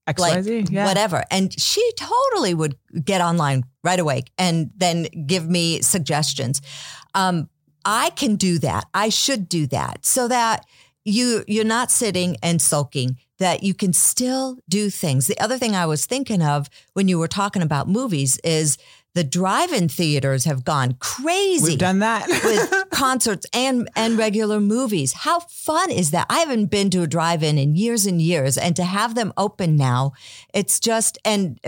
XYZ, 0.09 0.61
like 0.63 0.71
yeah. 0.71 0.87
whatever. 0.87 1.25
And 1.33 1.53
she 1.59 1.83
totally 1.97 2.55
would 2.55 2.77
get 3.05 3.21
online 3.21 3.65
right 3.83 3.99
away 3.99 4.23
and 4.39 4.71
then 4.77 5.09
give 5.27 5.49
me 5.49 5.83
suggestions. 5.83 6.63
Um, 7.13 7.49
I 7.85 8.11
can 8.11 8.37
do 8.37 8.59
that. 8.61 8.87
I 8.95 9.09
should 9.09 9.49
do 9.49 9.67
that 9.69 10.05
so 10.05 10.29
that 10.29 10.65
you 11.05 11.45
you're 11.47 11.65
not 11.65 11.91
sitting 11.91 12.37
and 12.43 12.61
sulking 12.61 13.17
that 13.39 13.63
you 13.63 13.75
can 13.75 13.93
still 13.93 14.59
do 14.69 14.91
things. 14.91 15.27
The 15.27 15.39
other 15.39 15.59
thing 15.59 15.75
I 15.75 15.87
was 15.87 16.07
thinking 16.07 16.43
of 16.43 16.69
when 16.95 17.09
you 17.09 17.19
were 17.19 17.29
talking 17.29 17.63
about 17.63 17.89
movies 17.89 18.39
is 18.45 18.79
the 19.15 19.25
drive-in 19.25 19.89
theaters 19.89 20.45
have 20.45 20.63
gone 20.65 20.95
crazy. 21.01 21.71
We've 21.71 21.79
done 21.79 22.01
that 22.01 22.29
with 22.45 22.91
concerts 22.91 23.47
and 23.53 23.89
and 23.97 24.19
regular 24.19 24.61
movies. 24.61 25.15
How 25.15 25.41
fun 25.41 25.91
is 25.91 26.11
that? 26.11 26.27
I 26.29 26.41
haven't 26.41 26.67
been 26.67 26.91
to 26.91 27.03
a 27.03 27.07
drive-in 27.07 27.57
in 27.57 27.77
years 27.77 28.05
and 28.07 28.21
years, 28.21 28.59
and 28.59 28.77
to 28.77 28.85
have 28.85 29.15
them 29.15 29.33
open 29.37 29.77
now, 29.77 30.13
it's 30.53 30.79
just 30.79 31.19
and 31.25 31.59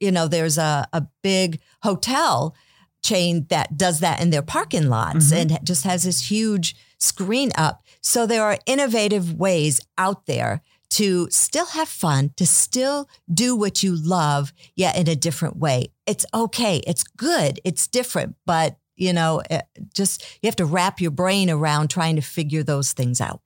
you 0.00 0.10
know 0.10 0.28
there's 0.28 0.56
a 0.56 0.88
a 0.94 1.06
big 1.22 1.60
hotel 1.82 2.56
chain 3.02 3.46
that 3.50 3.76
does 3.76 4.00
that 4.00 4.22
in 4.22 4.30
their 4.30 4.42
parking 4.42 4.88
lots 4.88 5.30
mm-hmm. 5.30 5.52
and 5.52 5.66
just 5.66 5.84
has 5.84 6.04
this 6.04 6.30
huge 6.30 6.74
screen 6.98 7.50
up. 7.56 7.82
So 8.00 8.26
there 8.26 8.44
are 8.44 8.58
innovative 8.64 9.34
ways 9.34 9.80
out 9.98 10.26
there 10.26 10.62
to 10.92 11.26
still 11.30 11.66
have 11.66 11.88
fun, 11.88 12.32
to 12.36 12.46
still 12.46 13.08
do 13.32 13.56
what 13.56 13.82
you 13.82 13.96
love, 13.96 14.52
yet 14.76 14.96
in 14.96 15.08
a 15.08 15.16
different 15.16 15.56
way. 15.56 15.86
It's 16.06 16.26
okay. 16.34 16.82
It's 16.86 17.02
good. 17.02 17.60
It's 17.64 17.86
different, 17.88 18.36
but 18.44 18.76
you 18.94 19.14
know, 19.14 19.42
eh, 19.48 19.62
just 19.94 20.22
you 20.42 20.46
have 20.48 20.56
to 20.56 20.66
wrap 20.66 21.00
your 21.00 21.10
brain 21.10 21.48
around 21.48 21.88
trying 21.88 22.16
to 22.16 22.22
figure 22.22 22.62
those 22.62 22.92
things 22.92 23.22
out. 23.22 23.40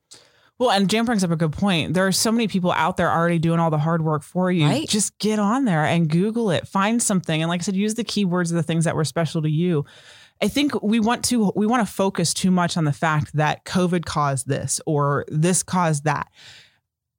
Well, 0.58 0.70
and 0.70 0.90
Jan 0.90 1.04
brings 1.04 1.22
up 1.22 1.30
a 1.30 1.36
good 1.36 1.52
point. 1.52 1.94
There 1.94 2.06
are 2.06 2.12
so 2.12 2.32
many 2.32 2.48
people 2.48 2.72
out 2.72 2.96
there 2.96 3.10
already 3.10 3.38
doing 3.38 3.60
all 3.60 3.70
the 3.70 3.78
hard 3.78 4.02
work 4.02 4.22
for 4.22 4.50
you. 4.50 4.66
Right. 4.66 4.88
Just 4.88 5.16
get 5.18 5.38
on 5.38 5.66
there 5.66 5.84
and 5.84 6.08
Google 6.08 6.50
it, 6.50 6.66
find 6.66 7.00
something. 7.00 7.42
And 7.42 7.48
like 7.48 7.60
I 7.60 7.62
said, 7.62 7.76
use 7.76 7.94
the 7.94 8.04
keywords 8.04 8.50
of 8.50 8.56
the 8.56 8.62
things 8.62 8.86
that 8.86 8.96
were 8.96 9.04
special 9.04 9.42
to 9.42 9.50
you. 9.50 9.84
I 10.42 10.48
think 10.48 10.82
we 10.82 10.98
want 10.98 11.24
to 11.26 11.52
we 11.54 11.66
want 11.66 11.86
to 11.86 11.92
focus 11.92 12.34
too 12.34 12.50
much 12.50 12.76
on 12.76 12.84
the 12.84 12.92
fact 12.92 13.36
that 13.36 13.64
COVID 13.64 14.04
caused 14.04 14.48
this 14.48 14.80
or 14.84 15.24
this 15.28 15.62
caused 15.62 16.04
that 16.04 16.28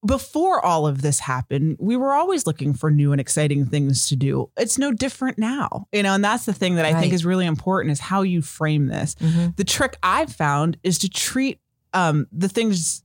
before 0.05 0.63
all 0.63 0.86
of 0.86 1.01
this 1.01 1.19
happened, 1.19 1.77
we 1.79 1.97
were 1.97 2.13
always 2.13 2.45
looking 2.45 2.73
for 2.73 2.91
new 2.91 3.12
and 3.12 3.19
exciting 3.19 3.65
things 3.65 4.07
to 4.10 4.15
do. 4.15 4.49
It's 4.57 4.77
no 4.77 4.91
different 4.91 5.38
now, 5.38 5.88
you 5.91 6.03
know, 6.03 6.13
and 6.13 6.23
that's 6.23 6.45
the 6.45 6.53
thing 6.53 6.75
that 6.75 6.86
I 6.86 6.93
right. 6.93 6.99
think 6.99 7.13
is 7.13 7.25
really 7.25 7.45
important 7.45 7.91
is 7.91 7.99
how 7.99 8.21
you 8.21 8.41
frame 8.41 8.88
this. 8.88 9.15
Mm-hmm. 9.15 9.47
The 9.55 9.63
trick 9.63 9.97
I've 10.03 10.31
found 10.31 10.77
is 10.83 10.99
to 10.99 11.10
treat 11.10 11.60
um, 11.93 12.27
the 12.31 12.49
things 12.49 13.03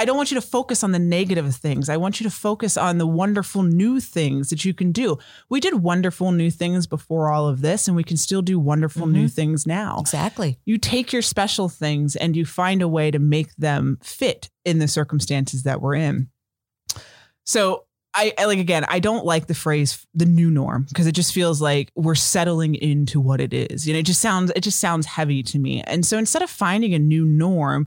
I 0.00 0.06
don't 0.06 0.16
want 0.16 0.30
you 0.30 0.40
to 0.40 0.46
focus 0.46 0.82
on 0.82 0.92
the 0.92 0.98
negative 0.98 1.54
things. 1.54 1.90
I 1.90 1.98
want 1.98 2.20
you 2.20 2.24
to 2.24 2.34
focus 2.34 2.78
on 2.78 2.96
the 2.96 3.06
wonderful 3.06 3.62
new 3.62 4.00
things 4.00 4.48
that 4.48 4.64
you 4.64 4.72
can 4.72 4.92
do. 4.92 5.18
We 5.50 5.60
did 5.60 5.74
wonderful 5.74 6.32
new 6.32 6.50
things 6.50 6.86
before 6.86 7.30
all 7.30 7.46
of 7.46 7.60
this, 7.60 7.86
and 7.86 7.94
we 7.94 8.02
can 8.02 8.16
still 8.16 8.40
do 8.40 8.58
wonderful 8.58 9.02
mm-hmm. 9.02 9.12
new 9.12 9.28
things 9.28 9.66
now. 9.66 9.98
Exactly. 10.00 10.58
You 10.64 10.78
take 10.78 11.12
your 11.12 11.20
special 11.20 11.68
things 11.68 12.16
and 12.16 12.34
you 12.34 12.46
find 12.46 12.80
a 12.80 12.88
way 12.88 13.10
to 13.10 13.18
make 13.18 13.54
them 13.56 13.98
fit 14.02 14.48
in 14.64 14.78
the 14.78 14.88
circumstances 14.88 15.64
that 15.64 15.82
we're 15.82 15.96
in. 15.96 16.30
So, 17.44 17.84
I, 18.14 18.32
I 18.38 18.46
like 18.46 18.58
again, 18.58 18.86
I 18.88 19.00
don't 19.00 19.26
like 19.26 19.48
the 19.48 19.54
phrase 19.54 20.06
the 20.14 20.24
new 20.24 20.50
norm 20.50 20.86
because 20.88 21.08
it 21.08 21.12
just 21.12 21.34
feels 21.34 21.60
like 21.60 21.92
we're 21.94 22.14
settling 22.14 22.74
into 22.74 23.20
what 23.20 23.38
it 23.42 23.52
is. 23.52 23.86
You 23.86 23.92
know, 23.92 23.98
it 23.98 24.06
just 24.06 24.22
sounds 24.22 24.50
it 24.56 24.62
just 24.62 24.80
sounds 24.80 25.04
heavy 25.04 25.42
to 25.42 25.58
me. 25.58 25.82
And 25.82 26.06
so 26.06 26.16
instead 26.16 26.40
of 26.40 26.48
finding 26.48 26.94
a 26.94 26.98
new 26.98 27.26
norm, 27.26 27.86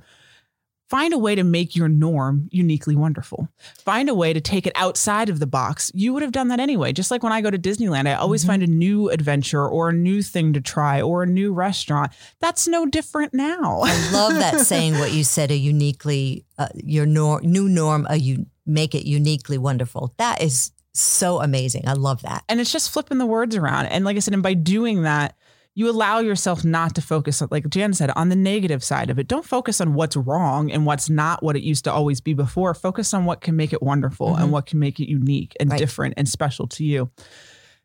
Find 0.93 1.12
a 1.12 1.17
way 1.17 1.34
to 1.34 1.43
make 1.43 1.75
your 1.75 1.88
norm 1.89 2.49
uniquely 2.51 2.95
wonderful. 2.95 3.49
Find 3.79 4.10
a 4.10 4.13
way 4.13 4.32
to 4.32 4.39
take 4.39 4.67
it 4.67 4.73
outside 4.75 5.27
of 5.27 5.39
the 5.39 5.47
box. 5.47 5.91
You 5.95 6.13
would 6.13 6.21
have 6.21 6.32
done 6.32 6.49
that 6.49 6.60
anyway. 6.60 6.93
Just 6.93 7.10
like 7.10 7.23
when 7.23 7.34
I 7.34 7.41
go 7.41 7.49
to 7.49 7.58
Disneyland, 7.58 8.08
I 8.08 8.13
always 8.13 8.41
mm-hmm. 8.43 8.51
find 8.51 8.62
a 8.62 8.67
new 8.67 9.10
adventure 9.10 9.67
or 9.67 9.89
a 9.89 9.93
new 9.93 10.21
thing 10.21 10.53
to 10.53 10.62
try 10.62 11.01
or 11.01 11.23
a 11.23 11.25
new 11.25 11.51
restaurant. 11.51 12.12
That's 12.41 12.67
no 12.67 12.86
different 12.86 13.34
now. 13.34 13.82
I 13.84 14.12
love 14.12 14.36
that 14.36 14.60
saying 14.67 14.99
what 14.99 15.12
you 15.12 15.23
said 15.23 15.49
a 15.49 15.56
uniquely 15.56 16.45
uh, 16.60 16.67
your 16.75 17.08
nor- 17.08 17.41
new 17.41 17.67
norm 17.67 18.06
a 18.08 18.17
you 18.17 18.45
make 18.67 18.93
it 18.93 19.08
uniquely 19.08 19.58
wonderful. 19.58 20.13
That 20.17 20.43
is 20.43 20.73
so 20.93 21.41
amazing. 21.41 21.88
I 21.88 21.93
love 21.93 22.21
that. 22.21 22.43
And 22.47 22.60
it's 22.60 22.71
just 22.71 22.91
flipping 22.91 23.17
the 23.17 23.25
words 23.25 23.56
around. 23.56 23.88
And 23.88 24.06
like 24.06 24.15
I 24.15 24.19
said, 24.19 24.36
and 24.36 24.43
by 24.43 24.53
doing 24.53 25.01
that, 25.01 25.36
you 25.75 25.89
allow 25.89 26.19
yourself 26.19 26.63
not 26.63 26.93
to 26.95 27.01
focus 27.01 27.41
like 27.49 27.67
Jan 27.69 27.93
said, 27.93 28.12
on 28.15 28.29
the 28.29 28.36
negative 28.36 28.83
side 28.83 29.09
of 29.09 29.17
it. 29.17 29.27
Don't 29.27 29.45
focus 29.45 29.81
on 29.81 29.95
what's 29.95 30.15
wrong 30.15 30.71
and 30.71 30.86
what's 30.86 31.09
not 31.09 31.41
what 31.41 31.55
it 31.55 31.63
used 31.63 31.83
to 31.86 31.91
always 31.91 32.21
be 32.21 32.33
before. 32.33 32.73
Focus 32.73 33.13
on 33.13 33.25
what 33.25 33.41
can 33.41 33.55
make 33.55 33.73
it 33.73 33.81
wonderful 33.81 34.29
mm-hmm. 34.29 34.43
and 34.43 34.51
what 34.51 34.67
can 34.67 34.79
make 34.79 34.99
it 34.99 35.09
unique 35.09 35.55
and 35.59 35.71
right. 35.71 35.79
different 35.79 36.13
and 36.15 36.29
special 36.29 36.67
to 36.67 36.83
you. 36.83 37.09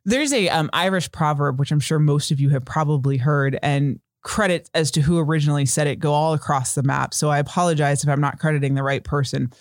There's 0.05 0.33
a 0.33 0.48
um, 0.48 0.70
Irish 0.72 1.11
proverb, 1.12 1.59
which 1.59 1.70
I'm 1.70 1.81
sure 1.81 1.98
most 1.98 2.31
of 2.31 2.40
you 2.40 2.51
have 2.51 2.64
probably 2.64 3.16
heard, 3.16 3.59
and 3.62 4.01
credits 4.22 4.70
as 4.74 4.90
to 4.90 5.01
who 5.01 5.18
originally 5.18 5.64
said 5.64 5.87
it 5.87 5.98
go 5.98 6.12
all 6.12 6.35
across 6.35 6.74
the 6.74 6.83
map. 6.83 7.14
So 7.14 7.31
I 7.31 7.38
apologize 7.38 8.03
if 8.03 8.11
I'm 8.11 8.20
not 8.20 8.38
crediting 8.38 8.74
the 8.74 8.83
right 8.83 9.03
person. 9.03 9.53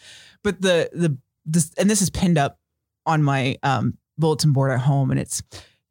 But 0.44 0.62
the 0.62 0.90
the 0.94 1.18
this 1.46 1.74
and 1.78 1.90
this 1.90 2.02
is 2.02 2.10
pinned 2.10 2.38
up 2.38 2.60
on 3.06 3.24
my 3.24 3.58
um, 3.64 3.98
bulletin 4.18 4.52
board 4.52 4.72
at 4.72 4.80
home, 4.80 5.12
and 5.12 5.20
it's 5.20 5.42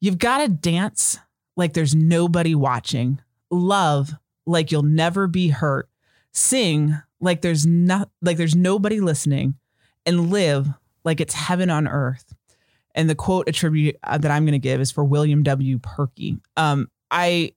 you've 0.01 0.19
got 0.19 0.39
to 0.39 0.49
dance 0.49 1.19
like 1.57 1.73
there's 1.73 1.95
nobody 1.95 2.55
watching, 2.55 3.21
love 3.51 4.15
like 4.47 4.71
you'll 4.71 4.83
never 4.83 5.27
be 5.27 5.49
hurt, 5.49 5.89
sing 6.33 6.97
like 7.21 7.43
there's 7.43 7.67
not 7.67 8.11
like 8.23 8.37
there's 8.37 8.55
nobody 8.55 9.01
listening, 9.01 9.55
and 10.05 10.31
live 10.31 10.69
like 11.05 11.21
it's 11.21 11.35
heaven 11.35 11.71
on 11.71 11.89
earth. 11.89 12.35
And 12.95 13.11
the 13.11 13.15
quote 13.15 13.49
attribute 13.49 13.97
uh, 14.05 14.17
that 14.19 14.31
I'm 14.31 14.45
going 14.45 14.53
to 14.53 14.59
give 14.59 14.81
is 14.81 14.91
for 14.91 15.05
William 15.05 15.43
W. 15.43 15.79
Purkey. 15.79 16.41
Um, 16.57 16.89
I 17.11 17.53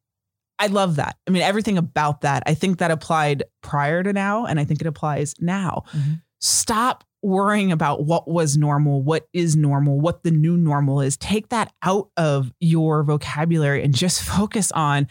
I 0.60 0.68
love 0.68 0.98
that. 0.98 1.18
I 1.28 1.32
mean, 1.32 1.42
everything 1.42 1.78
about 1.78 2.22
that. 2.22 2.44
I 2.46 2.54
think 2.54 2.80
that 2.80 2.92
applied 2.92 3.44
prior 3.62 4.04
to 4.04 4.12
now, 4.12 4.46
and 4.46 4.60
I 4.60 4.66
think 4.66 4.82
it 4.82 4.88
applies 4.88 5.34
now. 5.40 5.84
Mm-hmm. 5.94 6.14
Stop 6.40 7.06
worrying 7.22 7.72
about 7.72 8.06
what 8.06 8.28
was 8.28 8.58
normal, 8.58 9.02
what 9.04 9.28
is 9.34 9.56
normal, 9.56 10.00
what 10.00 10.24
the 10.24 10.32
new 10.32 10.56
normal 10.56 11.02
is. 11.02 11.18
Take 11.18 11.50
that 11.50 11.72
out 11.84 12.10
of 12.16 12.52
your 12.60 13.04
vocabulary 13.04 13.84
and 13.84 13.94
just 13.94 14.22
focus 14.38 14.72
on 14.72 15.08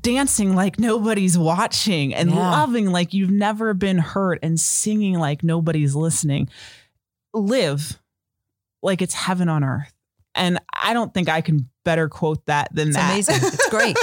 dancing 0.00 0.54
like 0.56 0.78
nobody's 0.78 1.36
watching 1.36 2.14
and 2.14 2.30
Yeah. 2.30 2.36
loving 2.50 2.90
like 2.90 3.12
you've 3.12 3.30
never 3.30 3.74
been 3.74 3.98
hurt 3.98 4.38
and 4.42 4.58
singing 4.58 5.18
like 5.18 5.42
nobody's 5.44 5.94
listening. 5.94 6.48
Live 7.34 8.00
like 8.82 9.02
it's 9.02 9.14
heaven 9.14 9.48
on 9.48 9.62
earth. 9.64 9.92
And 10.34 10.58
I 10.72 10.94
don't 10.94 11.12
think 11.12 11.28
I 11.28 11.42
can 11.42 11.68
better 11.84 12.08
quote 12.08 12.46
that 12.46 12.68
than 12.74 12.92
that. 12.92 13.18
It's 13.18 13.26
that. 13.28 13.38
amazing. 13.42 13.50
It's 13.52 13.68
great. 13.68 13.96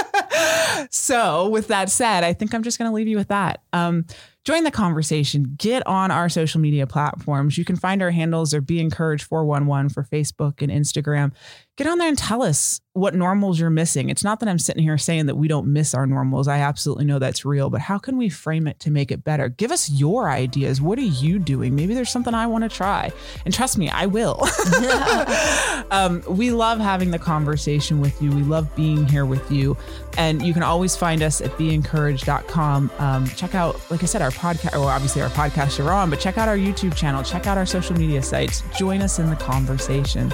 so, 0.92 1.48
with 1.48 1.68
that 1.68 1.90
said, 1.90 2.22
I 2.22 2.32
think 2.34 2.54
I'm 2.54 2.62
just 2.62 2.78
going 2.78 2.88
to 2.88 2.94
leave 2.94 3.08
you 3.08 3.16
with 3.16 3.28
that. 3.28 3.62
Um, 3.72 4.04
join 4.44 4.64
the 4.64 4.70
conversation. 4.70 5.54
Get 5.58 5.86
on 5.86 6.10
our 6.10 6.28
social 6.28 6.60
media 6.60 6.86
platforms. 6.86 7.58
You 7.58 7.64
can 7.64 7.76
find 7.76 8.02
our 8.02 8.10
handles 8.10 8.54
or 8.54 8.60
Be 8.60 8.80
Encouraged 8.80 9.24
411 9.24 9.90
for 9.90 10.04
Facebook 10.04 10.62
and 10.62 10.70
Instagram. 10.70 11.32
Get 11.76 11.86
on 11.86 11.98
there 11.98 12.08
and 12.08 12.18
tell 12.18 12.42
us 12.42 12.80
what 12.92 13.14
normals 13.14 13.58
you're 13.58 13.70
missing. 13.70 14.10
It's 14.10 14.24
not 14.24 14.40
that 14.40 14.48
I'm 14.48 14.58
sitting 14.58 14.82
here 14.82 14.98
saying 14.98 15.26
that 15.26 15.36
we 15.36 15.48
don't 15.48 15.72
miss 15.72 15.94
our 15.94 16.06
normals. 16.06 16.48
I 16.48 16.58
absolutely 16.58 17.06
know 17.06 17.18
that's 17.18 17.44
real, 17.44 17.70
but 17.70 17.80
how 17.80 17.96
can 17.96 18.18
we 18.18 18.28
frame 18.28 18.66
it 18.66 18.78
to 18.80 18.90
make 18.90 19.10
it 19.10 19.24
better? 19.24 19.48
Give 19.48 19.70
us 19.70 19.88
your 19.88 20.28
ideas. 20.28 20.82
What 20.82 20.98
are 20.98 21.02
you 21.02 21.38
doing? 21.38 21.74
Maybe 21.74 21.94
there's 21.94 22.10
something 22.10 22.34
I 22.34 22.46
want 22.48 22.64
to 22.64 22.68
try. 22.68 23.10
And 23.44 23.54
trust 23.54 23.78
me, 23.78 23.88
I 23.88 24.06
will. 24.06 24.46
um, 25.90 26.22
we 26.28 26.50
love 26.50 26.80
having 26.80 27.12
the 27.12 27.18
conversation 27.18 28.00
with 28.00 28.20
you. 28.20 28.30
We 28.30 28.42
love 28.42 28.74
being 28.76 29.06
here 29.06 29.24
with 29.24 29.50
you. 29.50 29.76
And 30.18 30.42
you 30.42 30.52
can 30.52 30.64
always 30.64 30.96
find 30.96 31.22
us 31.22 31.40
at 31.40 31.52
beencouraged.com. 31.52 32.90
Um, 32.98 33.26
check 33.28 33.54
out, 33.54 33.80
like 33.90 34.02
I 34.02 34.06
said, 34.06 34.20
our 34.20 34.32
podcast, 34.32 34.72
well, 34.72 34.88
obviously 34.88 35.22
our 35.22 35.30
podcast 35.30 35.78
you're 35.78 35.92
on, 35.92 36.10
but 36.10 36.20
check 36.20 36.36
out 36.36 36.48
our 36.48 36.58
YouTube 36.58 36.94
channel, 36.94 37.22
check 37.22 37.46
out 37.46 37.56
our 37.56 37.66
social 37.66 37.96
media 37.96 38.22
sites, 38.22 38.62
join 38.76 39.00
us 39.00 39.18
in 39.18 39.30
the 39.30 39.36
conversation. 39.36 40.30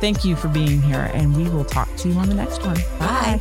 Thank 0.00 0.24
you 0.24 0.36
for 0.36 0.48
being 0.48 0.82
here, 0.82 1.10
and 1.14 1.36
we 1.36 1.48
will 1.48 1.64
talk 1.64 1.94
to 1.96 2.08
you 2.08 2.18
on 2.18 2.28
the 2.28 2.34
next 2.34 2.64
one. 2.64 2.76
Bye. 2.98 3.40